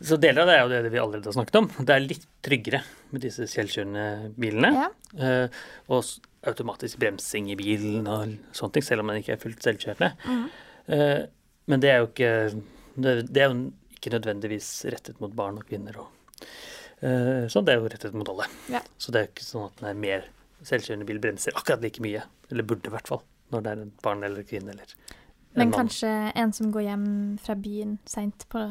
så 0.00 0.16
deler 0.20 0.44
av 0.44 0.48
det 0.50 0.54
er 0.56 0.62
jo 0.62 0.72
det 0.84 0.92
vi 0.92 0.98
allerede 1.00 1.28
har 1.30 1.36
snakket 1.36 1.58
om. 1.60 1.68
Det 1.88 1.94
er 1.94 2.04
litt 2.04 2.26
tryggere 2.44 2.82
med 3.10 3.22
disse 3.24 3.46
selvkjørende 3.48 4.06
bilene. 4.36 4.70
Ja. 4.76 4.88
Eh, 5.16 5.62
og 5.88 6.04
automatisk 6.46 7.00
bremsing 7.02 7.48
i 7.50 7.56
bilen 7.58 8.06
og 8.06 8.36
sånne 8.54 8.76
ting, 8.76 8.84
selv 8.86 9.02
om 9.02 9.08
den 9.10 9.22
ikke 9.22 9.34
er 9.34 9.40
fullt 9.42 9.64
selvkjørende. 9.66 10.12
Mhm. 10.28 10.46
Men 11.66 11.82
det 11.82 11.90
er 11.90 11.98
jo 12.02 12.08
ikke 12.12 12.32
det, 12.96 13.12
er 13.42 13.50
jo 13.50 13.58
ikke 13.96 14.12
nødvendigvis 14.14 14.70
rettet 14.92 15.20
mot 15.20 15.32
barn 15.36 15.58
og 15.60 15.66
kvinner. 15.68 15.98
Og, 15.98 16.46
uh, 17.02 17.44
sånn, 17.52 17.66
det 17.66 17.74
er 17.74 17.80
jo 17.82 17.90
rettet 17.92 18.16
mot 18.16 18.30
alle. 18.32 18.46
Ja. 18.72 18.80
Så 18.98 19.12
det 19.12 19.20
er 19.20 19.28
jo 19.28 19.32
ikke 19.34 19.48
sånn 19.48 19.68
at 19.68 19.82
den 19.82 19.90
er 19.90 20.00
mer 20.00 20.26
selvkjørende 20.66 21.08
bil 21.08 21.20
bremser 21.22 21.56
akkurat 21.58 21.82
like 21.84 22.02
mye. 22.04 22.22
Eller 22.50 22.66
burde 22.66 22.88
i 22.90 22.94
hvert 22.94 23.10
fall. 23.10 23.22
Når 23.52 23.62
det 23.62 23.72
er 23.72 23.84
et 23.84 24.02
barn 24.02 24.24
eller 24.26 24.46
kvinne 24.46 24.72
eller 24.74 24.86
en 24.86 25.60
Men 25.60 25.70
mann. 25.70 25.86
kanskje 25.86 26.08
en 26.36 26.52
som 26.52 26.72
går 26.74 26.82
hjem 26.88 27.04
fra 27.40 27.54
byen 27.56 27.98
seint 28.04 28.44
på 28.52 28.62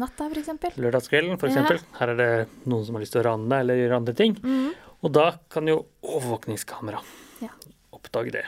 natta, 0.00 0.26
f.eks. 0.28 0.76
Lørdagskvelden, 0.76 1.38
for 1.40 1.48
Ja. 1.48 1.62
Her 2.00 2.08
er 2.12 2.16
det 2.16 2.48
noen 2.66 2.84
som 2.84 2.96
har 2.96 3.04
lyst 3.04 3.12
til 3.16 3.22
å 3.22 3.28
rane 3.30 3.48
deg 3.48 3.60
eller 3.64 3.80
gjøre 3.80 3.96
andre 4.02 4.14
ting. 4.14 4.34
Mm. 4.42 4.74
Og 5.04 5.12
da 5.12 5.30
kan 5.48 5.66
jo 5.66 5.86
overvåkningskamera 6.02 7.00
Ja. 7.42 7.48
oppdage 7.92 8.32
det 8.32 8.44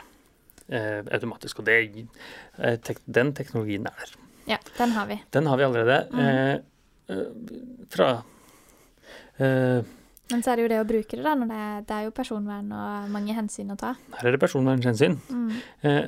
eh, 0.69 1.01
automatisk. 1.15 1.59
Og 1.59 1.65
det, 1.69 2.07
eh, 2.59 2.77
tek, 2.83 2.99
den 3.05 3.33
teknologien 3.37 3.85
er 3.87 3.93
der. 4.01 4.15
Ja, 4.47 4.57
den 4.77 4.91
har 4.95 5.07
vi. 5.09 5.19
Den 5.31 5.45
har 5.47 5.57
vi 5.59 5.63
allerede. 5.67 5.97
Mm. 6.11 6.63
Eh, 7.09 7.25
fra 7.91 8.09
eh, 9.39 9.81
Men 10.31 10.43
så 10.43 10.51
er 10.51 10.59
det 10.59 10.63
jo 10.65 10.71
det 10.73 10.79
å 10.83 10.87
bruke 10.87 11.15
det, 11.15 11.23
da. 11.23 11.33
Når 11.39 11.47
det, 11.51 11.57
er, 11.65 11.81
det 11.87 11.97
er 11.97 12.07
jo 12.07 12.15
personvern 12.15 12.71
og 12.75 13.11
mange 13.13 13.35
hensyn 13.37 13.71
å 13.71 13.77
ta. 13.79 13.93
Her 14.19 14.27
er 14.27 14.35
det 14.35 14.41
personvernhensyn. 14.43 15.19
Mm. 15.31 15.51
Eh, 15.87 16.07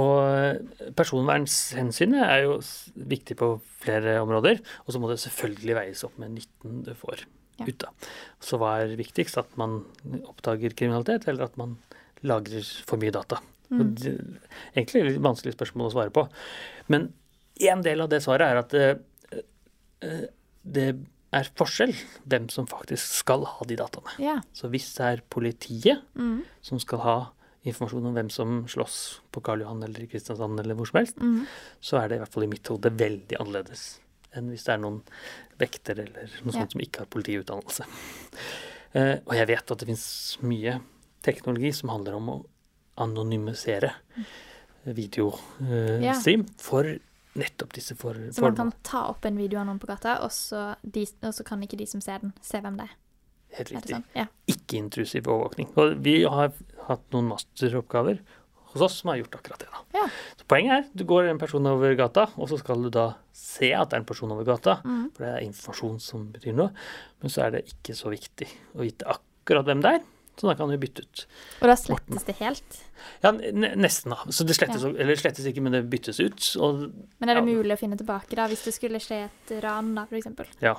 og 0.00 0.94
personvernhensynet 0.96 2.22
er 2.24 2.46
jo 2.46 2.54
viktig 2.96 3.36
på 3.36 3.50
flere 3.82 4.14
områder. 4.22 4.62
Og 4.86 4.94
så 4.94 5.00
må 5.02 5.10
det 5.10 5.18
selvfølgelig 5.20 5.76
veies 5.76 6.04
opp 6.08 6.16
med 6.22 6.32
nytten 6.38 6.82
du 6.86 6.94
får 6.96 7.26
Ja. 7.60 7.66
ut 7.68 7.84
av. 7.84 7.92
Så 8.40 8.56
hva 8.56 8.70
er 8.80 8.96
viktigst? 8.96 9.36
At 9.36 9.52
man 9.60 9.82
oppdager 10.24 10.72
kriminalitet, 10.72 11.28
eller 11.28 11.44
at 11.44 11.58
man 11.60 11.76
lagrer 12.24 12.64
for 12.88 12.96
mye 12.96 13.12
data? 13.12 13.42
Mm. 13.80 13.94
det- 13.94 14.40
Egentlig 14.76 15.04
litt 15.12 15.22
vanskelig 15.22 15.54
spørsmål 15.56 15.88
å 15.90 15.92
svare 15.94 16.10
på. 16.12 16.28
Men 16.88 17.12
en 17.60 17.82
del 17.82 18.00
av 18.00 18.08
det 18.08 18.22
svaret 18.22 18.40
er 18.50 18.56
at 18.58 18.74
eh, 18.74 18.94
eh, 20.02 20.26
det 20.64 20.88
er 21.32 21.48
forskjell 21.56 21.94
hvem 22.28 22.50
som 22.50 22.66
faktisk 22.66 23.22
skal 23.22 23.44
ha 23.44 23.64
de 23.66 23.76
dataene. 23.76 24.12
Ja. 24.18 24.40
Så 24.52 24.68
hvis 24.70 24.92
det 24.96 25.00
er 25.06 25.22
politiet 25.30 26.02
Mm. 26.14 26.42
som 26.60 26.78
skal 26.78 26.98
ha 26.98 27.16
informasjon 27.64 28.06
om 28.06 28.14
hvem 28.14 28.30
som 28.30 28.64
slåss 28.66 29.20
på 29.32 29.40
Karl 29.42 29.60
Johan 29.62 29.82
eller 29.84 30.02
i 30.02 30.06
Kristiansand 30.08 30.58
eller 30.60 30.74
hvor 30.74 30.86
som 30.88 30.98
helst, 30.98 31.16
Mm. 31.16 31.46
så 31.80 32.02
er 32.02 32.08
det 32.08 32.16
i 32.16 32.18
hvert 32.24 32.32
fall 32.32 32.42
i 32.44 32.48
mitt 32.48 32.66
hode 32.66 32.90
veldig 32.90 33.38
annerledes 33.40 33.98
enn 34.34 34.48
hvis 34.50 34.64
det 34.64 34.74
er 34.74 34.78
noen 34.78 35.02
vekter 35.58 35.92
eller 36.00 36.28
noe 36.44 36.52
Ja. 36.52 36.60
sånt 36.60 36.72
som 36.72 36.80
ikke 36.80 36.98
har 36.98 37.06
politiutdannelse. 37.06 37.84
Uh, 38.94 39.16
og 39.26 39.32
jeg 39.34 39.46
vet 39.46 39.70
at 39.70 39.78
det 39.78 39.86
finnes 39.88 40.38
mye 40.42 40.80
teknologi 41.22 41.72
som 41.72 41.88
handler 41.88 42.14
om 42.14 42.28
å 42.28 42.44
anonymisere 42.98 43.92
Ja. 44.16 44.92
videostream 44.92 46.44
for 46.58 46.84
nettopp 47.38 47.72
disse 47.72 47.94
for, 47.96 48.14
Så 48.30 48.42
man 48.44 48.56
kan 48.56 48.72
ta 48.84 49.06
opp 49.08 49.24
en 49.24 49.36
video 49.38 49.60
av 49.60 49.66
noen 49.66 49.78
på 49.80 49.86
gata, 49.88 50.18
og 50.24 50.30
så, 50.30 50.74
de, 50.84 51.06
og 51.22 51.32
så 51.32 51.44
kan 51.44 51.62
ikke 51.64 51.78
de 51.80 51.86
som 51.88 52.00
ser 52.04 52.18
den, 52.18 52.32
se 52.44 52.60
hvem 52.60 52.76
det 52.76 52.88
er. 52.90 52.96
Helt 53.56 53.72
riktig. 53.72 53.94
sånn? 53.96 54.04
Ja. 54.16 54.26
Ikke-intrusiv 54.48 55.26
overvåkning. 55.28 55.68
Og 55.76 55.98
vi 56.02 56.22
har 56.24 56.52
hatt 56.88 57.02
noen 57.12 57.28
masteroppgaver 57.28 58.18
hos 58.72 58.80
oss 58.80 58.94
som 59.02 59.10
har 59.12 59.18
gjort 59.20 59.36
akkurat 59.36 59.58
det. 59.60 59.68
da. 59.68 59.82
Ja. 59.98 60.06
Så 60.40 60.46
Poenget 60.48 60.72
er 60.72 60.86
du 60.96 61.04
går 61.04 61.28
en 61.28 61.38
person 61.38 61.66
over 61.68 61.94
gata, 61.94 62.30
og 62.36 62.48
så 62.48 62.58
skal 62.58 62.82
du 62.82 62.88
da 62.90 63.14
se 63.32 63.72
at 63.76 63.90
det 63.90 63.96
er 63.98 64.00
en 64.00 64.08
person 64.08 64.32
over 64.32 64.44
gata. 64.44 64.78
Mm. 64.84 65.10
For 65.14 65.24
det 65.24 65.32
er 65.34 65.46
informasjon 65.48 66.00
som 66.00 66.32
betyr 66.32 66.54
noe. 66.56 66.70
Men 67.20 67.30
så 67.30 67.44
er 67.46 67.50
det 67.58 67.66
ikke 67.74 67.94
så 67.96 68.08
viktig 68.12 68.48
å 68.74 68.80
vite 68.80 69.04
akkurat 69.08 69.64
hvem 69.68 69.82
det 69.84 69.92
er. 69.98 70.00
Så 70.40 70.48
da 70.48 70.54
kan 70.56 70.70
vi 70.72 70.78
bytte 70.80 71.02
ut. 71.04 71.26
Og 71.60 71.68
da 71.68 71.74
slettes 71.76 72.24
det 72.24 72.34
helt. 72.38 72.78
Ja, 73.22 73.32
nesten, 73.32 74.14
da. 74.14 74.16
Så 74.32 74.46
det 74.48 74.56
slettes, 74.56 74.82
eller 74.88 75.18
slettes 75.20 75.44
ikke, 75.46 75.60
men 75.62 75.72
det 75.76 75.82
byttes 75.92 76.18
ut. 76.24 76.46
Og 76.62 76.86
Men 77.20 77.28
er 77.28 77.34
det 77.34 77.42
Ja. 77.44 77.54
mulig 77.58 77.72
å 77.76 77.78
finne 77.78 77.98
tilbake, 78.00 78.34
da, 78.34 78.46
hvis 78.48 78.64
det 78.64 78.72
skulle 78.74 78.98
skje 78.98 79.28
et 79.28 79.62
ran, 79.62 79.94
da, 79.94 80.06
eksempel? 80.10 80.46
Ja. 80.62 80.74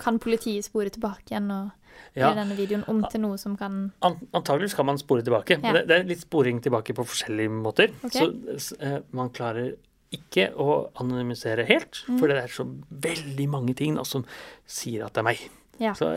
Kan 0.00 0.18
politiet 0.18 0.64
spore 0.64 0.88
tilbake 0.90 1.28
igjen 1.34 1.50
og 1.52 1.70
ja, 2.16 2.32
denne 2.34 2.56
videoen 2.56 2.84
om 2.88 3.04
til 3.10 3.20
noe 3.20 3.36
som 3.38 3.56
kan 3.56 3.92
Antakeligvis 4.02 4.74
kan 4.74 4.86
man 4.86 4.96
spore 4.98 5.22
tilbake. 5.22 5.60
Ja. 5.62 5.72
det, 5.72 5.86
det 5.88 5.98
er 6.00 6.04
litt 6.08 6.20
sporing 6.24 6.62
tilbake 6.62 6.94
på 6.96 7.04
forskjellige 7.04 7.50
måter. 7.50 7.92
Okay. 8.02 8.32
Så 8.58 8.80
eh, 8.80 9.00
man 9.12 9.28
klarer 9.30 9.74
ikke 10.14 10.48
å 10.56 10.90
anonymisere 11.02 11.66
helt, 11.66 12.04
Mm. 12.08 12.18
for 12.20 12.28
det 12.28 12.36
er 12.38 12.48
så 12.48 12.64
veldig 12.90 13.48
mange 13.50 13.74
ting 13.74 13.96
da, 13.96 14.02
som 14.04 14.24
sier 14.66 15.04
at 15.04 15.12
det 15.14 15.18
er 15.18 15.24
meg. 15.24 15.38
Ja. 15.80 15.92
Så 15.94 16.12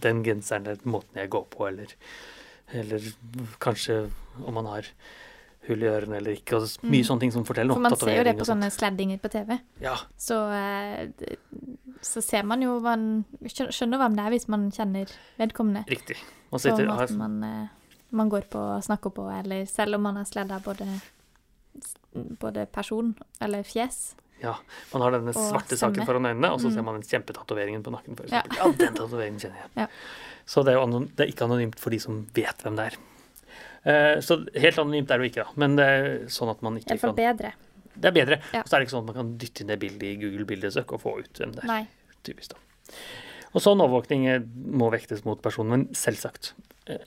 den 0.00 0.22
genseren 0.24 0.66
er 0.66 0.76
måten 0.84 1.14
jeg 1.16 1.30
går 1.30 1.46
på, 1.50 1.68
eller, 1.68 1.86
eller 2.72 3.00
kanskje 3.60 4.10
om 4.44 4.54
man 4.54 4.66
har 4.66 4.86
hull 5.68 5.82
i 5.82 5.88
ørene 5.90 6.16
eller 6.16 6.32
ikke. 6.36 6.56
Og 6.56 6.62
mye 6.82 7.02
Mm. 7.02 7.06
sånne 7.06 7.20
ting 7.20 7.32
som 7.32 7.44
forteller 7.44 7.68
noe. 7.68 7.76
For 7.76 7.80
man 7.88 7.96
ser 7.96 8.16
jo 8.16 8.24
det 8.24 8.36
på 8.38 8.46
sånne 8.48 8.70
sladdinger 8.72 9.18
på 9.20 9.28
TV. 9.30 9.58
Ja, 9.80 9.96
Så, 10.16 10.36
eh, 10.52 11.08
så 12.02 12.22
ser 12.22 12.42
man 12.44 12.62
jo 12.62 12.78
hva 12.80 12.96
man 12.96 13.24
Skjønner 13.44 13.98
hvem 13.98 14.16
det 14.16 14.24
er 14.24 14.30
hvis 14.30 14.48
man 14.48 14.70
kjenner 14.70 15.06
vedkommende. 15.38 15.84
riktig. 15.88 16.16
Man 16.50 16.60
sitter, 16.60 16.86
på 16.86 16.96
måten 16.96 17.16
man, 17.18 17.42
eh, 17.44 17.68
man 18.12 18.28
går 18.30 18.42
på 18.48 18.56
og 18.76 18.82
snakker 18.84 19.10
på, 19.12 19.28
eller 19.40 19.66
selv 19.66 19.94
om 19.96 20.02
man 20.02 20.16
har 20.16 20.24
sladda 20.24 20.58
både, 20.64 20.86
både 22.40 22.66
person 22.72 23.14
eller 23.40 23.62
fjes. 23.62 24.14
Ja, 24.42 24.54
man 24.92 25.02
har 25.02 25.10
denne 25.18 25.32
svarte 25.34 25.76
stemme. 25.76 25.94
saken 25.96 26.06
foran 26.06 26.26
øynene, 26.30 26.50
og 26.52 26.60
så 26.60 26.68
Mm. 26.70 26.74
ser 26.74 26.82
man 26.82 27.00
den 27.00 27.08
kjempetatoveringen 27.08 27.82
på 27.82 27.90
nakken. 27.92 28.16
For 28.16 28.26
Ja. 28.30 28.42
ja, 28.56 28.70
den 28.72 28.94
tatoveringen 28.94 29.38
kjenner 29.40 29.56
jeg. 29.64 29.70
Ja. 29.76 29.86
Så 30.46 30.64
det 30.64 30.72
er, 30.72 30.78
jo 30.78 30.82
anon 30.86 31.06
det 31.16 31.20
er 31.26 31.32
ikke 31.32 31.44
anonymt 31.48 31.78
for 31.78 31.90
de 31.90 31.98
som 31.98 32.26
vet 32.34 32.58
hvem 32.62 32.76
det 32.76 32.92
er. 32.92 32.96
Eh, 33.84 34.20
så 34.20 34.38
helt 34.54 34.78
anonymt 34.78 35.10
er 35.10 35.18
det 35.18 35.24
jo 35.26 35.30
ikke, 35.32 35.44
da. 35.46 35.52
Men 35.56 35.76
det 35.76 35.84
er 35.86 36.18
sånn 36.28 36.50
at 36.50 36.62
man 36.62 36.76
ikke 36.76 36.90
Iallfall 36.96 37.14
kan 37.14 37.36
bedre. 37.36 37.52
Det 37.98 38.04
er 38.04 38.12
bedre. 38.24 38.40
Ja. 38.54 38.60
Og 38.62 38.68
så 38.68 38.76
er 38.76 38.80
det 38.80 38.86
ikke 38.88 38.96
sånn 38.96 39.08
at 39.08 39.14
man 39.14 39.18
kan 39.18 39.38
dytte 39.38 39.60
inn 39.62 39.66
det 39.72 39.78
bildet 39.80 40.02
i 40.02 40.16
Google 40.16 40.44
bildesøk 40.46 40.92
og 40.92 41.00
få 41.02 41.18
ut 41.18 41.32
hvem 41.40 41.52
det 41.54 41.64
er. 41.64 41.66
Nei. 41.66 41.88
Typisk, 42.24 42.50
da. 42.54 42.56
Og 43.54 43.62
sånn 43.64 43.80
overvåkning 43.80 44.26
eh, 44.28 44.38
må 44.40 44.90
vektes 44.92 45.24
mot 45.24 45.40
personen, 45.42 45.70
men 45.70 45.86
selvsagt. 45.96 46.52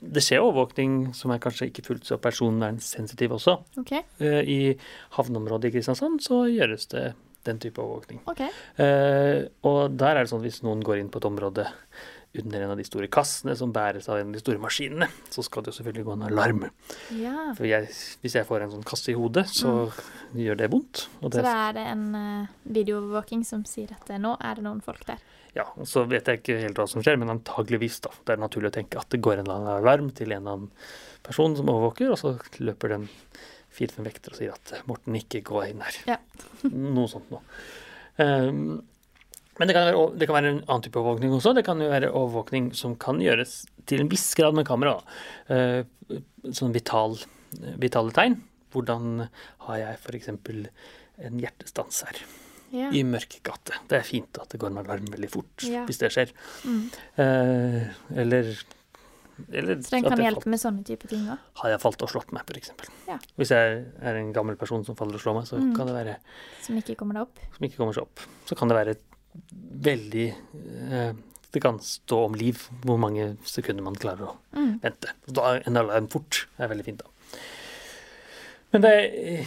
Det 0.00 0.22
skjer 0.22 0.44
overvåkning 0.44 1.12
som 1.16 1.32
er 1.34 1.42
kanskje 1.42 1.70
ikke 1.70 1.84
fullt 1.86 2.08
så 2.08 2.18
personvernsensitiv 2.22 3.34
også. 3.38 3.58
Okay. 3.82 4.04
Eh, 4.22 4.40
I 4.46 4.60
havneområdet 5.18 5.70
i 5.70 5.76
Kristiansand 5.76 6.22
så 6.24 6.44
gjøres 6.50 6.86
det 6.94 7.12
den 7.46 7.58
type 7.58 7.82
overvåkning. 7.82 8.22
ok. 8.30 8.42
Eh, 8.82 9.48
og 9.66 9.96
der 9.98 10.16
er 10.16 10.22
det 10.22 10.30
sånn 10.30 10.42
at 10.42 10.46
hvis 10.46 10.62
noen 10.62 10.84
går 10.86 11.00
inn 11.02 11.10
på 11.10 11.18
et 11.22 11.26
område 11.26 11.66
under 12.38 12.62
en 12.64 12.70
av 12.72 12.78
de 12.80 12.84
store 12.86 13.08
kassene 13.12 13.54
som 13.58 13.72
bæres 13.74 14.08
av 14.08 14.16
en 14.18 14.30
av 14.30 14.36
de 14.36 14.40
store 14.40 14.60
maskinene, 14.62 15.08
så 15.32 15.44
skal 15.44 15.64
det 15.64 15.72
jo 15.72 15.78
selvfølgelig 15.80 16.06
gå 16.06 16.14
en 16.16 16.24
alarm. 16.30 16.62
Ja. 17.18 17.50
For 17.58 17.68
jeg, 17.68 17.90
hvis 18.22 18.36
jeg 18.38 18.48
får 18.48 18.64
en 18.64 18.72
sånn 18.72 18.86
kasse 18.88 19.12
i 19.12 19.16
hodet, 19.18 19.44
så 19.52 19.74
gjør 20.38 20.62
det 20.62 20.70
vondt. 20.72 21.04
Og 21.20 21.28
Så 21.34 21.44
da 21.44 21.52
er 21.68 21.76
det 21.76 21.84
en 21.90 22.06
uh, 22.16 22.50
videoovervåking 22.64 23.44
som 23.48 23.66
sier 23.68 23.92
at 23.92 24.08
eh, 24.08 24.22
nå 24.22 24.32
er 24.40 24.58
det 24.58 24.64
noen 24.64 24.80
folk 24.84 25.04
der. 25.10 25.20
ja, 25.52 25.66
og 25.76 25.84
så 25.88 26.06
vet 26.08 26.30
jeg 26.30 26.40
ikke 26.40 26.60
helt 26.62 26.80
hva 26.80 26.88
som 26.88 27.04
skjer, 27.04 27.20
men 27.20 27.34
antageligvis 27.34 28.00
da. 28.06 28.14
Det 28.24 28.36
er 28.36 28.40
naturlig 28.40 28.72
å 28.72 28.76
tenke 28.80 29.00
at 29.02 29.12
det 29.12 29.20
går 29.20 29.38
en 29.38 29.44
eller 29.44 29.58
annen 29.58 29.74
alarm 29.82 30.08
til 30.16 30.32
en 30.32 30.38
eller 30.40 30.56
annen 30.56 30.70
person 31.26 31.56
som 31.58 31.68
overvåker, 31.68 32.14
og 32.14 32.18
så 32.18 32.38
løper 32.64 32.96
den 32.96 33.10
fire-fem 33.72 34.08
vekter 34.08 34.32
og 34.32 34.40
sier 34.40 34.56
at 34.56 34.88
Morten, 34.88 35.16
ikke 35.20 35.44
gå 35.52 35.66
inn 35.68 35.84
her. 35.84 36.00
Ja. 36.14 36.18
Noe 36.72 37.08
sånt 37.12 37.28
noe. 37.32 37.44
Um, 38.20 38.82
men 39.58 39.68
det 39.68 39.74
kan, 39.76 39.84
være, 39.90 40.18
det 40.18 40.26
kan 40.28 40.36
være 40.38 40.50
en 40.52 40.62
annen 40.66 40.82
type 40.82 40.96
overvåkning 41.00 41.32
også. 41.36 41.54
Det 41.54 41.64
kan 41.66 41.80
jo 41.80 41.88
være 41.92 42.08
overvåkning 42.12 42.70
som 42.74 42.96
kan 42.96 43.18
gjøres 43.20 43.66
til 43.86 44.00
en 44.00 44.08
viss 44.08 44.34
grad 44.38 44.54
med 44.54 44.66
kamera. 44.66 44.96
Eh, 45.52 45.82
sånn 46.50 46.72
vital, 46.74 47.18
vitale 47.78 48.12
tegn. 48.16 48.38
Hvordan 48.72 49.28
har 49.68 49.76
jeg 49.82 49.98
f.eks. 50.00 50.28
en 50.32 51.38
hjertestans 51.42 52.02
her 52.06 52.22
Ja. 52.72 52.88
i 52.90 53.02
mørk 53.04 53.42
gate? 53.44 53.76
Det 53.88 53.98
er 53.98 54.06
fint 54.08 54.38
at 54.40 54.48
det 54.48 54.58
går 54.62 54.72
med 54.72 54.86
alarm 54.88 55.04
veldig 55.12 55.28
fort 55.30 55.62
Ja. 55.68 55.84
hvis 55.84 55.98
det 56.00 56.10
skjer. 56.14 56.32
Mm. 56.64 56.88
Eh, 57.18 57.90
eller, 58.16 58.54
eller 59.52 59.76
Så 59.84 59.90
den 59.90 60.04
kan 60.08 60.18
hjelpe 60.18 60.46
med 60.48 60.58
sånne 60.60 60.84
type 60.88 61.06
ting 61.08 61.26
òg. 61.28 61.38
har 61.60 61.70
jeg 61.70 61.80
falt 61.80 62.02
og 62.02 62.08
slått 62.08 62.32
meg, 62.32 62.42
f.eks. 62.48 62.72
Ja. 63.08 63.18
Hvis 63.36 63.50
jeg 63.52 63.84
er 64.00 64.16
en 64.16 64.32
gammel 64.32 64.56
person 64.56 64.84
som 64.84 64.96
faller 64.96 65.14
og 65.14 65.20
slår 65.20 65.34
meg, 65.34 65.44
så 65.44 65.58
Mm. 65.60 65.76
kan 65.76 65.86
det 65.86 65.94
være 65.94 66.16
Som 66.62 66.76
ikke 66.80 66.96
kommer 66.96 67.12
deg 67.14 67.22
opp. 67.28 67.38
som 67.56 67.68
ikke 67.68 67.76
kommer 67.76 67.92
seg 67.92 68.02
opp. 68.04 68.20
Så 68.46 68.56
kan 68.56 68.68
det 68.68 68.76
være 68.76 68.96
veldig 69.82 70.26
eh, 70.32 71.12
Det 71.52 71.60
kan 71.60 71.78
stå 71.84 72.18
om 72.30 72.34
liv 72.38 72.62
hvor 72.86 72.96
mange 73.00 73.34
sekunder 73.44 73.84
man 73.84 73.96
klarer 74.00 74.30
å 74.30 74.36
Mm. 74.56 74.78
vente. 74.82 75.08
Da 75.26 75.42
er 75.54 75.62
en 75.66 75.76
alarm 75.76 76.06
fort 76.12 76.46
er 76.58 76.68
veldig 76.68 76.84
fint, 76.84 77.02
da. 77.02 77.38
Men 78.72 78.80
det, 78.82 78.92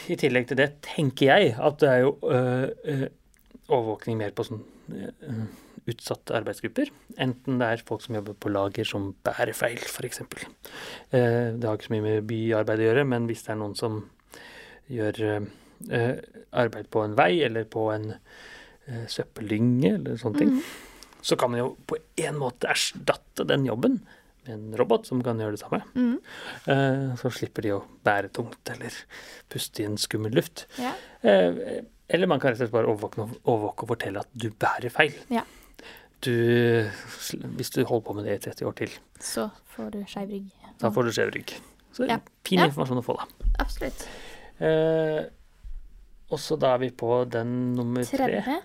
i 0.09 0.15
tillegg 0.21 0.47
til 0.47 0.57
det 0.57 0.67
tenker 0.85 1.25
jeg 1.31 1.55
at 1.57 1.79
det 1.81 1.89
er 1.89 2.01
jo 2.03 2.11
øh, 2.29 3.07
overvåkning 3.69 4.17
mer 4.19 4.31
på 4.37 4.45
sånn 4.45 4.61
øh, 4.93 5.45
utsatte 5.89 6.33
arbeidsgrupper. 6.37 6.89
Enten 7.17 7.57
det 7.61 7.67
er 7.71 7.83
folk 7.85 8.01
som 8.05 8.15
jobber 8.19 8.33
på 8.37 8.49
lager 8.53 8.85
som 8.85 9.11
bærer 9.25 9.53
feil, 9.57 9.77
f.eks. 9.81 10.21
Eh, 10.21 11.53
det 11.57 11.63
har 11.65 11.77
ikke 11.77 11.89
så 11.89 11.95
mye 11.95 12.05
med 12.05 12.27
byarbeid 12.29 12.81
å 12.83 12.87
gjøre, 12.89 13.05
men 13.15 13.25
hvis 13.29 13.43
det 13.47 13.53
er 13.55 13.59
noen 13.61 13.75
som 13.77 14.03
gjør 14.93 15.23
øh, 15.89 16.17
arbeid 16.53 16.89
på 16.93 17.01
en 17.05 17.15
vei 17.17 17.31
eller 17.45 17.65
på 17.65 17.87
en 17.93 18.11
søppeldynge 19.07 19.93
eller 19.95 20.17
sånne 20.17 20.37
ting, 20.37 20.49
Mm. 20.49 20.61
så 21.21 21.35
kan 21.37 21.51
man 21.51 21.59
jo 21.59 21.77
på 21.87 21.97
en 22.17 22.35
måte 22.35 22.67
erstatte 22.69 23.45
den 23.47 23.65
jobben 23.65 23.99
med 24.45 24.53
en 24.53 24.77
robot 24.77 25.05
som 25.07 25.23
kan 25.23 25.37
gjøre 25.39 25.51
det 25.57 25.59
samme. 25.63 25.81
Mm. 25.95 26.19
Eh, 26.67 27.15
Så 27.17 27.31
slipper 27.33 27.61
de 27.63 27.71
å 27.73 27.83
bære 28.05 28.29
tungt 28.31 28.69
eller 28.69 28.91
puste 29.49 29.81
i 29.81 29.85
en 29.85 29.97
skummel 29.97 30.31
luft. 30.35 30.65
Ja. 30.77 30.93
Eh, 31.23 31.81
Eller 32.07 32.27
man 32.27 32.39
kan 32.39 32.51
rett 32.51 32.61
og 32.61 32.67
slett 32.67 32.71
bare 32.71 32.85
overvåke, 32.85 33.25
overvåke 33.45 33.81
og 33.81 33.87
fortelle 33.87 34.19
at 34.19 34.27
du 34.37 34.51
bærer 34.51 34.91
feil. 34.91 35.13
Ja. 35.31 35.41
Du, 36.21 36.85
hvis 37.57 37.71
du 37.73 37.83
holder 37.83 38.05
på 38.05 38.13
med 38.13 38.25
det 38.25 38.35
i 38.45 38.49
30 38.51 38.65
år 38.69 38.75
til, 38.77 38.89
Så 39.19 39.49
får 39.75 39.89
du 39.91 40.03
skeiv 40.05 40.29
rygg. 40.29 40.51
da 40.79 40.89
får 40.91 41.03
du 41.03 41.09
skjev 41.11 41.31
rygg. 41.33 41.53
Så 41.93 42.07
Ja. 42.07 42.19
fin 42.43 42.59
Ja. 42.59 42.67
informasjon 42.67 43.01
å 43.01 43.03
få, 43.03 43.17
da. 43.17 43.25
Absolutt. 43.59 44.07
Eh, 44.59 45.25
og 46.31 46.39
så 46.41 46.57
da 46.59 46.73
er 46.75 46.79
vi 46.81 46.89
på 46.89 47.09
den 47.29 47.51
nummer 47.77 48.03
tre. 48.07 48.17
Tredje. 48.25 48.55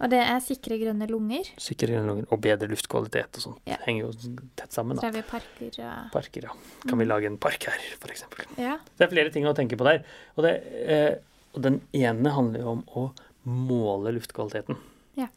Og 0.00 0.10
det 0.10 0.18
er 0.18 0.40
sikre 0.42 0.78
grønne 0.80 1.06
lunger. 1.08 1.46
Sikre 1.62 1.92
grønne 1.92 2.08
lunger 2.10 2.26
og 2.34 2.40
bedre 2.42 2.66
luftkvalitet 2.72 3.38
og 3.38 3.44
sånn. 3.44 3.56
Ja. 3.68 3.76
Henger 3.86 4.08
jo 4.08 4.40
tett 4.58 4.72
sammen, 4.74 4.96
Så 4.98 5.04
da. 5.06 5.12
er 5.12 5.16
vi 5.20 5.22
parker 5.28 5.78
og 5.86 6.10
Parker, 6.12 6.48
ja. 6.48 6.56
Kan 6.88 6.98
vi 6.98 7.06
lage 7.06 7.26
en 7.30 7.38
park 7.38 7.68
her, 7.70 7.78
f.eks.? 8.00 8.24
Ja. 8.58 8.78
Det 8.98 9.06
er 9.06 9.12
flere 9.12 9.30
ting 9.30 9.46
å 9.46 9.54
tenke 9.54 9.78
på 9.78 9.86
der. 9.86 10.02
Og, 10.34 10.42
det, 10.48 10.54
eh, 10.82 11.14
og 11.54 11.62
den 11.62 11.80
ene 11.94 12.32
handler 12.34 12.64
jo 12.64 12.72
om 12.74 12.82
å 12.98 13.06
måle 13.46 14.10
luftkvaliteten. 14.16 14.76
Ja. 15.20 15.28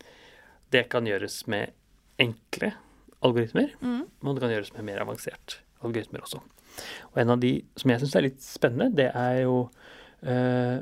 Det 0.73 0.87
kan 0.89 1.05
gjøres 1.05 1.43
med 1.47 1.71
enkle 2.19 2.73
algoritmer, 3.21 3.69
Mm. 3.81 4.07
men 4.21 4.35
det 4.35 4.41
kan 4.41 4.49
gjøres 4.51 4.73
med 4.73 4.85
mer 4.85 5.01
avansert 5.05 5.59
algoritmer 5.83 6.21
også. 6.25 6.41
Og 7.13 7.17
en 7.21 7.29
av 7.29 7.39
de 7.39 7.63
som 7.75 7.91
jeg 7.91 7.99
syns 8.01 8.15
er 8.15 8.21
litt 8.25 8.41
spennende, 8.41 8.95
det 8.95 9.11
er 9.13 9.41
jo 9.43 9.69
eh, 10.23 10.79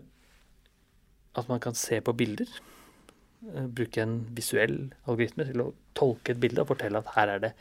at 1.38 1.48
man 1.52 1.62
kan 1.64 1.76
se 1.78 2.00
på 2.02 2.14
bilder. 2.18 2.50
Eh, 3.54 3.68
bruke 3.70 4.02
en 4.02 4.20
visuell 4.38 4.80
algoritme 5.06 5.46
til 5.50 5.62
å 5.62 5.72
tolke 5.98 6.34
et 6.34 6.42
bilde 6.42 6.64
og 6.64 6.72
fortelle 6.74 7.02
at 7.04 7.14
her 7.16 7.34
er 7.36 7.44
det 7.46 7.54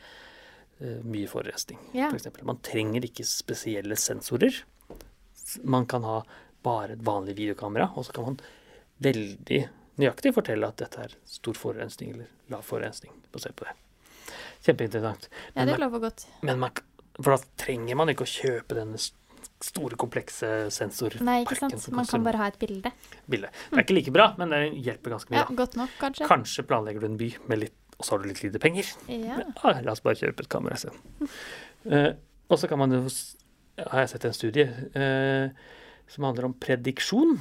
eh, 0.81 0.99
mye 1.05 1.29
forurensning. 1.29 1.79
Ja. 1.97 2.09
For. 2.13 2.43
Man 2.47 2.61
trenger 2.65 3.05
ikke 3.07 3.25
spesielle 3.27 3.97
sensorer. 3.99 4.63
Man 5.63 5.85
kan 5.89 6.03
ha 6.03 6.21
bare 6.65 6.97
et 6.97 7.03
vanlig 7.05 7.37
videokamera, 7.37 7.91
og 7.95 8.07
så 8.07 8.15
kan 8.17 8.31
man 8.31 8.39
veldig 9.05 9.61
nøyaktig 10.01 10.33
fortelle 10.35 10.67
at 10.67 10.77
dette 10.81 11.03
er 11.07 11.13
stor 11.29 11.55
forurensning 11.57 12.11
eller 12.15 12.27
lav 12.51 12.65
forurensning 12.65 13.13
basert 13.33 13.55
på 13.57 13.65
det. 13.69 13.75
Kjempeinteressant. 14.65 15.29
ja, 15.31 15.51
Men 15.55 15.67
det 15.67 15.77
man- 15.77 15.85
lover 15.85 15.99
godt. 16.09 16.25
Men 16.41 16.59
man, 16.59 16.71
for 17.21 17.37
da 17.37 17.43
trenger 17.57 17.95
man 17.95 18.09
ikke 18.09 18.25
å 18.25 18.33
kjøpe 18.33 18.75
denne 18.75 18.97
store, 19.63 19.97
komplekse 19.99 20.49
sensorparken. 20.73 21.25
Nei, 21.25 21.39
ikke 21.45 21.57
sant. 21.57 21.87
Man 21.95 22.05
kan 22.09 22.25
bare 22.25 22.41
ha 22.41 22.51
et 22.51 22.59
bilde. 22.61 22.91
bilde. 23.25 23.49
Det 23.71 23.79
er 23.79 23.85
ikke 23.85 23.97
like 23.97 24.13
bra, 24.13 24.29
men 24.37 24.53
det 24.53 24.61
hjelper 24.85 25.15
ganske 25.15 25.33
mye. 25.33 25.41
Ja, 25.41 25.47
da. 25.49 25.57
Godt 25.63 25.77
nok, 25.79 25.95
kanskje. 26.01 26.29
Kanskje 26.29 26.65
planlegger 26.69 27.03
du 27.03 27.09
en 27.09 27.19
by 27.19 27.31
med 27.49 27.63
litt 27.65 27.77
og 27.97 28.05
så 28.05 28.13
har 28.13 28.21
du 28.21 28.27
litt 28.29 28.43
lite 28.43 28.59
penger. 28.61 28.89
Ja. 29.09 29.39
Men, 29.39 29.55
ah, 29.65 29.79
la 29.81 29.95
oss 29.95 30.03
bare 30.05 30.19
kjøpe 30.19 30.45
et 30.45 30.51
kamera 30.53 30.77
isteden. 30.77 30.99
uh, 31.89 32.11
og 32.51 32.59
så 32.61 32.69
kan 32.69 32.77
man 32.77 32.93
jo 32.93 32.99
har 33.77 34.03
jeg 34.03 34.11
sett 34.13 34.27
en 34.29 34.35
studie 34.35 34.67
uh, 34.97 35.49
som 36.09 36.27
handler 36.27 36.49
om 36.49 36.55
prediksjon 36.61 37.35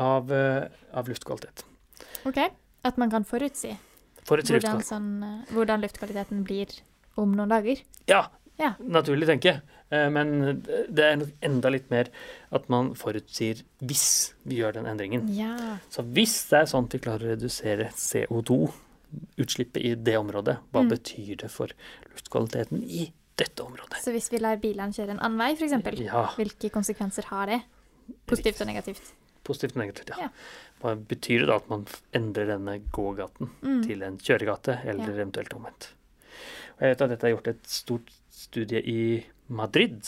av, 0.00 0.32
uh, 0.32 0.66
av 0.96 1.08
luftkvalitet. 1.12 1.64
OK. 2.28 2.40
At 2.82 2.98
man 2.98 3.12
kan 3.12 3.26
forutsi 3.28 3.76
Forutsi 4.26 4.54
hvordan, 4.54 4.78
luftkvalitet. 4.78 4.88
sånn, 4.88 5.10
eh, 5.26 5.52
hvordan 5.54 5.82
luftkvaliteten 5.82 6.42
blir 6.46 6.70
om 7.18 7.32
noen 7.34 7.50
dager. 7.50 7.80
Ja, 8.10 8.24
Ja. 8.62 8.74
naturlig, 8.80 9.26
tenker 9.28 9.52
jeg. 9.52 9.62
Eh, 9.92 10.08
Men 10.14 10.62
det 10.88 11.04
er 11.04 11.24
enda 11.44 11.68
litt 11.74 11.90
mer 11.92 12.08
at 12.52 12.68
man 12.72 12.94
forutsier 12.96 13.62
hvis 13.82 14.32
vi 14.46 14.60
gjør 14.62 14.78
den 14.78 14.86
endringen. 14.88 15.26
Ja. 15.36 15.78
Så 15.92 16.04
hvis 16.06 16.36
det 16.48 16.62
er 16.62 16.70
sånn 16.70 16.86
at 16.88 16.92
vi 16.96 17.02
klarer 17.04 17.26
å 17.26 17.34
redusere 17.36 17.90
CO2-utslippet 17.92 19.82
i 19.84 19.94
det 19.94 20.16
området, 20.18 20.58
hva 20.72 20.82
Mm. 20.82 20.88
betyr 20.90 21.36
det 21.42 21.50
for 21.50 21.68
luftkvaliteten 22.14 22.82
i 22.84 23.12
dette 23.36 23.60
området? 23.62 24.00
Så 24.02 24.12
hvis 24.12 24.30
vi 24.30 24.38
lar 24.38 24.56
bilene 24.56 24.92
kjøre 24.92 25.10
en 25.10 25.20
annen 25.20 25.38
vei, 25.38 25.52
f.eks., 25.54 25.98
Ja, 26.00 26.26
hvilke 26.36 26.70
konsekvenser 26.70 27.24
har 27.24 27.46
det? 27.46 27.62
Positivt 28.26 28.60
og 28.60 28.66
negativt. 28.66 29.12
positivt 29.44 29.76
og 29.76 29.82
negativt, 29.82 30.08
ja. 30.10 30.16
Ja. 30.18 30.28
Hva 30.80 30.94
betyr 30.96 31.40
det 31.40 31.46
da 31.48 31.56
at 31.56 31.68
man 31.68 31.86
endrer 32.14 32.46
denne 32.46 32.80
gågaten 32.92 33.50
Mm. 33.62 33.82
til 33.86 34.02
en 34.02 34.16
kjøregate, 34.18 34.84
eller 34.86 35.06
eventuelt 35.08 35.52
omvendt? 35.54 35.88
Og 36.78 36.80
jeg 36.80 36.96
vet 36.96 37.02
at 37.02 37.08
dette 37.10 37.24
er 37.24 37.34
gjort 37.36 37.48
et 37.48 37.62
stort 37.66 38.08
studie 38.32 38.80
i 38.88 39.02
Madrid 39.52 40.00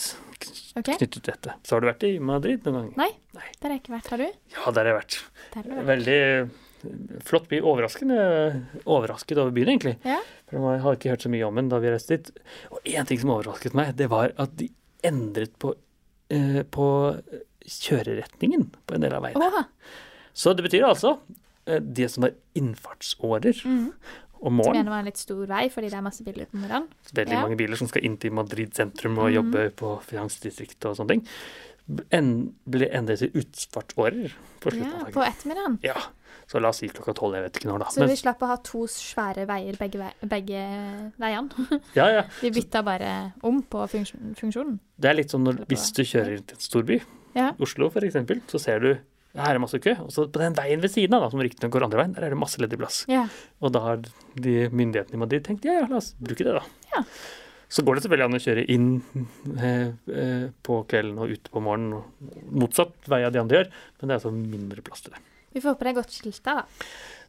okay. 0.75 0.97
knyttet 0.97 1.19
til 1.19 1.25
dette. 1.29 1.55
Så 1.65 1.75
har 1.75 1.83
du 1.83 1.89
vært 1.89 2.05
i 2.07 2.15
Madrid 2.23 2.65
noen 2.65 2.77
ganger? 2.77 2.99
Nei, 2.99 3.11
Nei. 3.37 3.49
der 3.59 3.67
har 3.67 3.75
jeg 3.75 3.83
ikke 3.83 3.95
vært. 3.95 4.11
Har 4.13 4.21
du? 4.21 4.27
Ja, 4.55 4.63
der 4.71 4.79
har 4.81 4.91
jeg 4.91 4.99
vært. 4.99 5.17
Har 5.55 5.69
vært. 5.69 5.87
Veldig 5.91 6.17
eh, 6.25 6.55
flott 7.29 7.47
by. 7.51 7.61
Overraskende 7.61 8.19
overrasket 8.83 9.41
over 9.41 9.55
byen, 9.55 9.73
egentlig. 9.75 9.95
Ja. 10.07 10.19
For 10.49 10.69
jeg 10.73 10.83
har 10.85 10.99
ikke 10.99 11.13
hørt 11.13 11.27
så 11.27 11.33
mye 11.33 11.47
om 11.47 11.61
den 11.61 11.71
da 11.71 11.81
vi 11.83 11.93
reiste 11.93 12.17
dit. 12.17 12.33
Og 12.73 12.91
én 12.91 13.09
ting 13.09 13.21
som 13.21 13.33
overrasket 13.35 13.77
meg, 13.77 13.95
det 13.99 14.09
var 14.13 14.33
at 14.41 14.57
de 14.59 14.69
endret 15.05 15.53
på, 15.61 15.75
eh, 16.33 16.61
på 16.65 16.89
kjøreretningen 17.65 18.69
på 18.85 18.97
en 18.97 19.05
del 19.05 19.15
av 19.17 19.25
veiene. 19.25 19.65
Så 20.35 20.53
det 20.53 20.65
betyr 20.65 20.85
altså 20.87 21.15
eh, 21.69 21.79
det 21.79 22.09
som 22.13 22.25
var 22.27 22.35
innfartsårer 22.57 23.61
mm. 23.65 23.87
Om 24.45 24.61
Som 24.63 24.73
gjerne 24.77 24.93
var 24.93 24.99
en 25.01 25.05
litt 25.09 25.17
stor 25.21 25.45
vei 25.49 25.63
fordi 25.73 25.89
det 25.89 25.97
er 25.97 26.01
masse 26.05 26.23
biler 26.25 26.45
på 26.51 26.59
morgenen. 26.61 26.87
Veldig 27.13 27.33
Ja. 27.33 27.41
mange 27.41 27.57
biler 27.57 27.75
som 27.77 27.87
skal 27.87 28.03
inn 28.05 28.17
til 28.17 28.31
Madrid 28.31 28.73
sentrum 28.77 29.17
og 29.17 29.31
Mhm. 29.31 29.35
jobbe 29.39 29.69
på 29.75 29.95
finansdistriktet 30.03 30.85
og 30.89 30.97
sånne 30.97 31.07
ting. 31.15 31.25
En, 32.11 32.55
ble 32.65 32.87
endret 32.89 33.19
til 33.19 33.29
utfartsårer 33.29 34.31
på 34.61 34.71
slutten 34.71 34.91
Ja, 34.91 35.05
av 35.05 35.11
på 35.11 35.21
dagen. 35.21 35.33
ettermiddagen. 35.33 35.79
Ja, 35.83 36.01
så 36.47 36.59
la 36.59 36.69
oss 36.69 36.77
si 36.81 36.87
klokka 36.89 37.13
tolv, 37.13 37.35
jeg 37.35 37.43
vet 37.43 37.53
ikke 37.59 37.69
når 37.69 37.79
da. 37.79 37.85
Så 37.85 37.99
Men, 37.99 38.09
vi 38.09 38.15
slapp 38.15 38.39
å 38.41 38.47
ha 38.47 38.55
to 38.57 38.87
svære 38.87 39.45
veier 39.45 39.77
begge, 39.77 39.99
vei 39.99 40.11
begge 40.23 41.11
veiene. 41.19 41.81
ja, 41.95 42.07
ja. 42.09 42.23
Vi 42.41 42.49
bytta 42.49 42.83
bare 42.83 43.33
om 43.43 43.61
på 43.61 43.85
funksjonen. 43.87 44.79
Det 44.99 45.09
er 45.11 45.13
litt 45.13 45.29
sånn 45.29 45.43
når, 45.45 45.65
hvis 45.67 45.91
du 45.93 46.01
kjører 46.03 46.37
inn 46.37 46.43
til 46.43 46.55
en 46.57 46.61
storby, 46.61 47.01
Ja. 47.35 47.51
Oslo 47.59 47.89
eksempel, 47.89 48.41
så 48.47 48.59
ser 48.59 48.79
du 48.79 48.97
her 49.35 49.57
er 49.57 49.61
masse 49.61 49.79
kø, 49.83 49.95
og 50.05 50.11
så 50.13 50.27
på 50.31 50.41
den 50.41 50.55
veien 50.57 50.83
ved 50.83 50.93
siden 50.93 51.17
av, 51.17 51.25
da, 51.25 51.31
som 51.33 51.41
riktignok 51.43 51.73
går 51.75 51.87
andre 51.87 52.01
veien, 52.01 52.13
der 52.15 52.27
er 52.27 52.35
det 52.35 52.39
masse 52.39 52.61
ledig 52.61 52.79
plass. 52.79 53.01
Yeah. 53.11 53.31
Og 53.59 53.73
da 53.75 53.81
har 53.83 54.03
de 54.03 54.55
myndighetene 54.71 55.17
i 55.17 55.23
Madrid 55.25 55.45
tenkt 55.47 55.67
ja, 55.67 55.81
ja, 55.81 55.89
la 55.91 55.99
oss 55.99 56.13
bruke 56.19 56.45
det, 56.45 56.55
da. 56.55 56.63
Yeah. 56.93 57.09
Så 57.75 57.83
går 57.83 57.97
det 57.97 58.05
selvfølgelig 58.05 58.29
an 58.29 58.37
å 58.37 58.43
kjøre 58.43 58.65
inn 58.71 58.89
eh, 59.57 59.87
eh, 60.21 60.45
på 60.63 60.79
kvelden 60.89 61.17
og 61.19 61.33
ut 61.33 61.49
på 61.51 61.63
morgenen, 61.65 61.97
og 61.97 62.51
motsatt 62.63 63.09
vei 63.11 63.23
av 63.25 63.33
de 63.35 63.41
andre 63.41 63.59
gjør, 63.59 63.71
men 63.73 64.05
det 64.05 64.13
er 64.13 64.19
altså 64.21 64.33
mindre 64.35 64.85
plass 64.85 65.03
til 65.03 65.15
det. 65.15 65.23
Vi 65.55 65.63
får 65.63 65.73
håpe 65.73 65.87
det 65.87 65.91
er 65.91 65.97
godt 65.99 66.15
skilta, 66.15 66.59
da. 66.61 66.85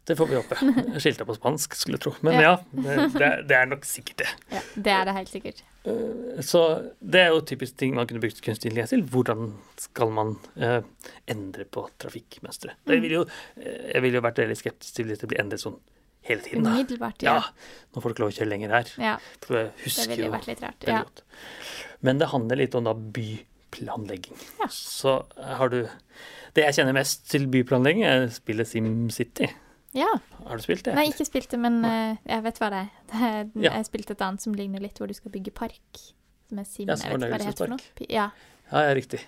Det 0.06 0.14
får 0.18 0.28
vi 0.30 0.36
håpe. 0.38 0.56
Skilta 1.02 1.24
på 1.26 1.34
spansk, 1.34 1.74
skulle 1.74 1.96
jeg 1.98 2.04
tro. 2.04 2.12
Men 2.22 2.36
ja, 2.38 2.52
Ja. 2.52 3.06
det, 3.10 3.30
det, 3.50 3.56
er, 3.56 3.66
nok 3.66 3.82
sikkert 3.88 4.20
det. 4.22 4.28
Ja, 4.54 4.60
det 4.86 4.92
er 4.94 5.08
det 5.08 5.14
helt 5.16 5.32
sikkert. 5.32 5.62
Eh, 5.82 6.42
Så 6.46 6.60
det 7.02 7.24
er 7.24 7.32
jo 7.34 7.40
typisk 7.42 7.74
ting 7.80 7.96
man 7.98 8.06
kunne 8.06 8.22
brukt 8.22 8.38
kunstig 8.44 8.70
intelligens 8.70 8.94
til. 8.94 9.02
Hvordan 9.10 9.48
skal 9.82 10.12
man 10.14 10.36
uh, 10.62 10.78
endre 11.26 11.66
på 11.66 11.88
trafikkmønsteret? 11.98 12.78
Jeg 12.86 13.02
ville 13.02 13.18
jo, 13.18 13.24
eh, 13.58 13.90
jeg 13.96 14.04
ville 14.06 14.20
jo 14.20 14.24
vært 14.28 14.38
veldig 14.44 14.58
skeptisk 14.62 14.94
til 15.00 15.10
hvis 15.10 15.24
det 15.24 15.30
blir 15.32 15.42
endret 15.42 15.64
sånn 15.64 15.80
hele 16.26 16.42
tiden. 16.46 16.66
Umiddelbart, 16.70 17.22
Ja, 17.26 17.34
ja. 17.40 17.74
nå 17.94 18.02
får 18.02 18.10
du 18.10 18.14
ikke 18.16 18.24
lov 18.26 18.32
å 18.32 18.38
kjøre 18.38 18.50
lenger 18.54 18.76
her. 18.78 18.94
ja. 19.02 19.16
For 19.42 19.58
jeg 19.58 19.72
Det 19.74 19.84
husker 19.88 20.08
ville 20.14 20.22
jo 20.22 20.30
jo 20.30 20.36
vært 20.38 20.46
litt 20.54 20.62
rart. 20.62 20.86
Ja. 20.86 21.02
godt. 21.02 21.22
Men 22.06 22.18
det 22.22 22.30
handler 22.30 22.62
litt 22.62 22.74
om 22.78 22.86
da 22.86 22.94
byplanlegging. 22.94 24.38
Ja. 24.62 24.68
Så 24.70 25.18
har 25.58 25.68
du 25.74 25.88
Det 26.54 26.64
jeg 26.64 26.74
kjenner 26.78 26.94
mest 26.96 27.26
til 27.28 27.46
byplanlegging, 27.52 28.04
er 28.08 28.28
spillet 28.32 28.70
SimCity. 28.70 29.50
Ja. 29.96 30.10
Har 30.46 30.60
du 30.60 30.62
spilt 30.62 30.84
det? 30.86 30.94
Nei, 30.98 31.06
ikke 31.10 31.26
spilt 31.26 31.50
det, 31.54 31.58
men 31.62 31.80
uh, 31.84 32.16
jeg 32.28 32.44
vet 32.46 32.60
hva 32.62 32.68
det 32.74 32.82
er. 32.84 32.90
Det 33.10 33.22
er. 33.30 33.40
Ja. 33.66 33.72
Jeg 33.80 33.88
spilte 33.88 34.14
et 34.14 34.22
annet 34.28 34.44
som 34.44 34.54
ligner 34.54 34.84
litt, 34.84 35.00
hvor 35.00 35.08
du 35.10 35.16
skal 35.16 35.32
bygge 35.34 35.54
park. 35.56 36.04
Som 36.50 36.60
er 36.62 36.68
Sim, 36.68 36.86
Ja, 36.86 36.94
jeg 36.94 37.16
vet 37.16 37.24
ikke 37.24 37.32
hva 37.32 37.40
det 37.42 37.48
heter 37.50 37.64
for 37.64 37.74
noe. 37.74 38.06
Ja, 38.12 38.28
Ja, 38.66 38.80
ja, 38.88 38.94
riktig. 38.98 39.20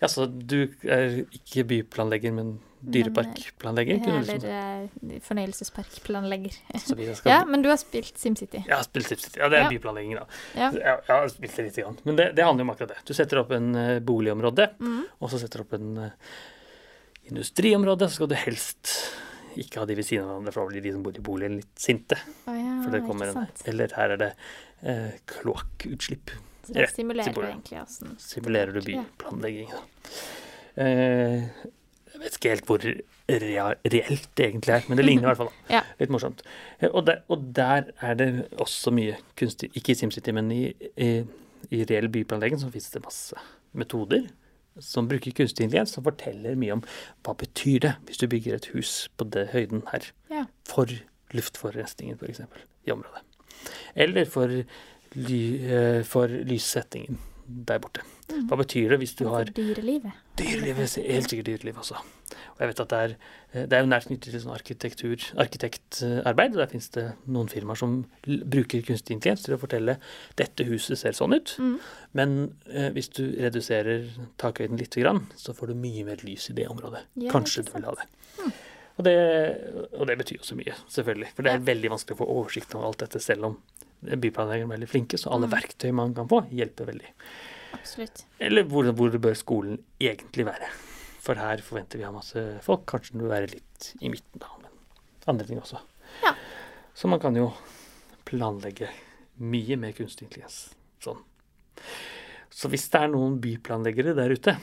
Ja, 0.00 0.08
så 0.08 0.24
du 0.24 0.70
er 0.88 1.18
ikke 1.36 1.64
byplanlegger, 1.68 2.32
men 2.32 2.54
dyreparkplanlegger, 2.84 3.98
eller 4.08 4.24
liksom 4.24 5.10
eh, 5.12 5.18
fornøyelsesparkplanlegger. 5.24 6.56
Så 6.80 6.96
vidt 6.96 7.10
jeg 7.10 7.18
skal 7.18 7.30
Ja, 7.34 7.42
men 7.48 7.60
du 7.64 7.68
har 7.68 7.76
spilt 7.80 8.16
SimCity. 8.20 8.62
Har 8.70 8.84
spilt 8.86 9.08
SimCity. 9.12 9.36
Ja, 9.40 9.50
det 9.52 9.58
er 9.60 9.66
Ja. 9.66 9.70
byplanlegging, 9.74 10.16
da. 10.16 10.24
Ja. 10.56 10.70
Jeg, 10.72 10.80
jeg 11.08 11.12
har 11.12 11.28
spilt 11.32 11.56
det 11.60 11.66
lite 11.68 11.84
grann. 11.84 11.98
Men 12.08 12.16
det, 12.20 12.26
det 12.36 12.44
handler 12.48 12.64
jo 12.64 12.68
om 12.70 12.74
akkurat 12.74 12.94
det. 12.94 12.98
Du 13.08 13.12
setter 13.16 13.40
opp 13.44 13.52
en 13.56 13.70
eh, 13.76 13.98
boligområde, 14.04 14.70
Mm. 14.80 15.02
og 15.20 15.32
så 15.32 15.40
setter 15.44 15.60
du 15.60 15.66
opp 15.66 15.76
en 15.76 15.90
eh, 16.08 16.16
industriområde. 17.30 18.08
Så 18.08 18.14
skal 18.20 18.32
du 18.32 18.36
helst 18.46 18.94
ikke 19.62 19.80
ha 19.82 19.86
de 19.88 19.94
ved 19.98 20.06
siden 20.08 20.24
av 20.24 20.30
hverandre, 20.34 20.52
for 20.54 20.64
da 20.64 20.72
blir 20.74 20.84
de 20.84 20.92
som 20.96 21.02
bor 21.06 21.16
i 21.18 21.22
boligen 21.24 21.56
litt 21.60 21.78
sinte. 21.80 22.18
Oh, 22.48 22.56
ja, 22.58 22.74
For 22.84 22.94
det 22.94 23.02
kommer 23.06 23.30
en, 23.32 23.46
eller 23.70 23.94
her 23.98 24.14
er 24.16 24.20
det 24.24 24.30
eh, 24.82 25.14
kloakkutslipp. 25.30 26.34
Så 26.64 26.72
det 26.78 26.88
simulerer 26.94 27.34
bordet. 27.36 27.50
egentlig 27.52 27.80
åssen 27.82 28.14
Simulerer 28.24 28.72
du 28.72 28.80
byplanlegging, 28.86 29.68
da. 29.74 29.82
Eh, 30.80 31.48
jeg 32.14 32.22
vet 32.22 32.36
ikke 32.38 32.52
helt 32.54 32.68
hvor 32.70 32.84
reelt 32.84 34.28
det 34.38 34.46
egentlig 34.46 34.72
er, 34.74 34.84
men 34.88 34.98
det 35.00 35.04
ligner 35.06 35.26
i 35.26 35.30
hvert 35.32 35.42
fall. 35.44 35.52
Ja. 35.74 35.82
Litt 36.00 36.12
morsomt. 36.14 36.42
Eh, 36.80 36.88
Og 36.90 37.04
der, 37.08 37.22
og 37.28 37.48
der 37.56 37.90
er 38.04 38.14
det 38.20 38.28
også 38.60 38.92
mye 38.94 39.16
kunstig 39.38 39.70
Ikke 39.76 39.92
i 39.94 39.98
SimCity, 39.98 40.32
men 40.36 40.50
i, 40.54 40.62
i, 40.96 41.10
i 41.74 41.82
reell 41.88 42.08
byplanlegging 42.12 42.60
så 42.62 42.70
finnes 42.72 42.90
det 42.94 43.02
masse 43.04 43.38
metoder 43.74 44.26
som 44.82 45.08
bruker 45.08 45.34
kunstig 45.36 45.66
intelligens, 45.66 45.94
som 45.94 46.06
forteller 46.06 46.56
mye 46.58 46.78
om 46.78 46.84
hva 47.26 47.36
betyr 47.38 47.84
det 47.84 47.92
hvis 48.06 48.22
du 48.22 48.26
bygger 48.30 48.56
et 48.58 48.70
hus 48.74 48.94
på 49.18 49.28
det 49.34 49.48
høyden 49.52 49.84
her. 49.92 50.08
Ja. 50.32 50.46
For 50.68 50.90
luftforurensningen, 51.34 52.18
f.eks., 52.18 52.42
i 52.86 52.94
området. 52.94 53.22
Eller 53.94 54.28
for, 54.28 54.50
ly, 55.14 55.42
eh, 55.62 56.02
for 56.06 56.28
lyssettingen 56.28 57.20
der 57.46 57.78
borte. 57.78 58.00
Mm. 58.30 58.46
Hva 58.48 58.56
betyr 58.60 58.88
det 58.94 58.98
hvis 59.02 59.14
du 59.18 59.26
har 59.28 59.44
dyrelivet. 59.44 60.12
Dyrelivet, 60.38 60.94
helt 61.04 61.30
sikkert 61.30 61.46
dyreliv 61.46 61.76
også. 61.82 61.98
Og 62.54 62.60
jeg 62.62 62.70
vet 62.70 62.80
at 62.80 62.88
det 62.90 62.98
er, 63.04 63.14
eh, 63.52 63.66
det 63.68 63.72
er 63.76 63.82
jo 63.84 63.90
nært 63.90 64.06
knyttet 64.08 64.30
til 64.32 64.40
sånn 64.42 64.54
arkitektur, 64.54 65.26
arkitektarbeid. 65.44 66.54
og 66.54 66.60
Der 66.62 66.70
finnes 66.72 66.88
det 66.94 67.04
noen 67.26 67.48
firmaer 67.52 67.76
som 67.78 67.96
bruker 68.24 68.82
kunstig 68.86 69.16
intelligens 69.16 69.44
til 69.44 69.54
å 69.56 69.60
fortelle 69.60 69.98
dette 70.36 70.64
huset 70.68 70.98
ser 70.98 71.12
sånn 71.12 71.34
ut, 71.36 71.56
Mm. 71.58 71.78
men 72.14 72.54
eh, 72.70 72.90
hvis 72.90 73.08
du 73.12 73.22
reduserer 73.38 74.08
takhøyden 74.38 74.78
litt, 74.78 74.94
grann, 74.94 75.26
så 75.36 75.52
får 75.54 75.68
du 75.68 75.74
mye 75.74 76.04
mer 76.04 76.16
lys 76.22 76.50
i 76.50 76.54
det 76.54 76.68
området. 76.68 77.02
Ja, 77.16 77.30
Kanskje 77.30 77.64
du 77.66 77.72
vil 77.72 77.84
ha 77.84 77.94
det. 77.94 78.06
det. 78.38 78.52
Og 78.96 79.04
det. 79.04 79.90
Og 79.98 80.06
det 80.06 80.18
betyr 80.18 80.36
jo 80.38 80.44
så 80.46 80.54
mye, 80.56 80.72
selvfølgelig. 80.88 81.32
For 81.34 81.42
det 81.42 81.52
er 81.52 81.58
veldig 81.66 81.90
vanskelig 81.90 82.14
å 82.16 82.20
få 82.24 82.28
oversikt 82.30 82.74
over 82.76 82.86
alt 82.86 82.98
dette, 82.98 83.20
selv 83.20 83.44
om 83.44 83.56
byplanleggerne 84.04 84.68
er 84.72 84.76
veldig 84.78 84.88
flinke. 84.90 85.18
Så 85.20 85.30
alle 85.32 85.46
Mm. 85.48 85.54
verktøy 85.56 85.92
man 85.92 86.14
kan 86.14 86.28
få, 86.28 86.42
hjelper 86.50 86.86
veldig. 86.92 87.10
Absolutt. 87.74 88.24
Eller 88.40 88.62
hvor, 88.64 88.84
hvor 88.92 89.10
bør 89.18 89.34
skolen 89.36 89.78
egentlig 90.00 90.46
være? 90.46 90.68
For 91.24 91.34
her 91.40 91.56
forventer 91.64 91.98
vi 91.98 92.04
å 92.04 92.10
ha 92.12 92.12
masse 92.12 92.60
folk. 92.62 92.84
Kanskje 92.86 93.12
den 93.12 93.22
bør 93.24 93.32
være 93.40 93.50
litt 93.54 93.94
i 94.00 94.08
midten, 94.12 94.38
da. 94.40 94.46
Men 94.62 94.70
andre 95.26 95.46
ting 95.46 95.58
også. 95.60 95.80
Ja. 96.22 96.34
Så 96.94 97.08
man 97.08 97.18
kan 97.20 97.34
jo 97.34 97.52
planlegge 98.28 98.88
mye 99.40 99.76
med 99.80 99.96
kunstig 99.96 100.28
intelligens. 100.28 100.74
Sånn. 101.02 101.18
Så 102.54 102.68
hvis 102.70 102.88
det 102.92 103.00
er 103.02 103.08
noen 103.08 103.40
byplanleggere 103.42 104.14
der 104.14 104.30
ute, 104.36 104.56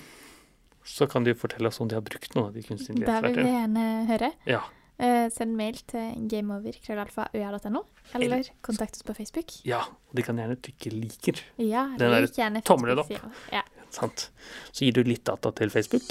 så 0.87 1.07
kan 1.09 1.23
de 1.25 1.33
fortelle 1.37 1.67
oss 1.67 1.81
om 1.83 1.87
de 1.87 1.95
har 1.97 2.01
brukt 2.05 2.33
noen 2.35 2.47
av 2.47 2.53
de 2.53 2.61
kunstig 2.65 2.95
Det 3.05 3.17
vil 3.21 3.35
vi 3.35 3.49
gjerne 3.51 4.07
høre. 4.07 4.31
Ja. 4.49 4.61
Eh, 5.01 5.27
send 5.33 5.55
mail 5.57 5.79
til 5.89 6.27
gameover.krøllalfa.øa.no, 6.29 7.79
eller 8.19 8.43
kontakt 8.61 8.99
oss 8.99 9.03
på 9.07 9.15
Facebook. 9.17 9.55
ja. 9.65 9.81
Og 10.11 10.15
de 10.19 10.23
kan 10.27 10.35
gjerne 10.37 10.57
trykke 10.59 10.91
'liker'. 10.91 11.39
Ja, 11.57 11.85
Den 11.97 12.11
lik 12.11 12.35
gjerne 12.35 12.61
tommelen 12.61 12.99
opp. 12.99 13.09
Ja. 13.51 13.61
Sant? 13.89 14.29
Så 14.71 14.83
gir 14.85 14.91
du 14.93 15.03
litt 15.07 15.23
data 15.25 15.51
til 15.51 15.69
Facebook, 15.71 16.03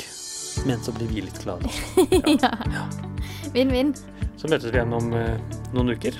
men 0.66 0.80
så 0.80 0.92
blir 0.96 1.06
vi 1.12 1.20
litt 1.20 1.38
glade. 1.44 1.68
ja. 2.72 2.88
Vinn-vinn. 3.52 3.92
Så 4.40 4.48
møtes 4.48 4.72
vi 4.72 4.78
igjen 4.78 4.92
om 4.96 5.12
eh, 5.12 5.36
noen 5.74 5.92
uker. 5.92 6.16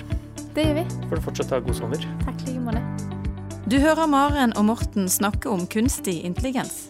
Det 0.53 0.63
gjør 0.67 0.77
vi. 0.77 0.85
Får 1.09 1.15
du 1.15 1.21
fortsatt 1.25 1.49
ha 1.55 1.59
god 1.59 1.75
sommer. 1.75 1.97
Takk 2.23 2.41
i 2.45 2.53
like 2.53 2.61
måte. 2.61 2.81
Du 3.67 3.79
hører 3.79 4.05
Maren 4.07 4.53
og 4.57 4.65
Morten 4.69 5.09
snakke 5.09 5.49
om 5.49 5.65
kunstig 5.67 6.21
intelligens. 6.23 6.85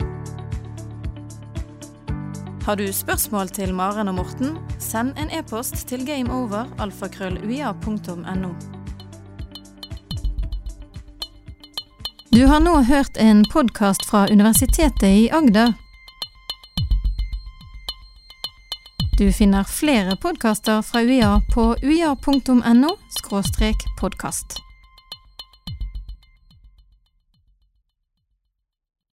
Har 2.65 2.75
du 2.77 2.85
spørsmål 2.93 3.49
til 3.49 3.73
Maren 3.73 4.07
og 4.11 4.15
Morten, 4.19 4.57
send 4.91 5.13
en 5.17 5.29
e-post 5.31 5.87
til 5.87 6.05
gameover.alfakrølluia.no. 6.05 8.49
Du 12.31 12.45
har 12.47 12.59
nå 12.59 12.81
hørt 12.87 13.17
en 13.19 13.45
podkast 13.53 14.05
fra 14.09 14.27
Universitetet 14.31 15.03
i 15.03 15.29
Agder. 15.31 15.73
Du 19.19 19.31
finner 19.31 19.63
flere 19.63 20.15
podkaster 20.21 20.81
fra 20.81 21.01
UiA 21.03 21.41
på 21.53 21.75
uia.no 21.83 22.89
podkast. 23.99 24.70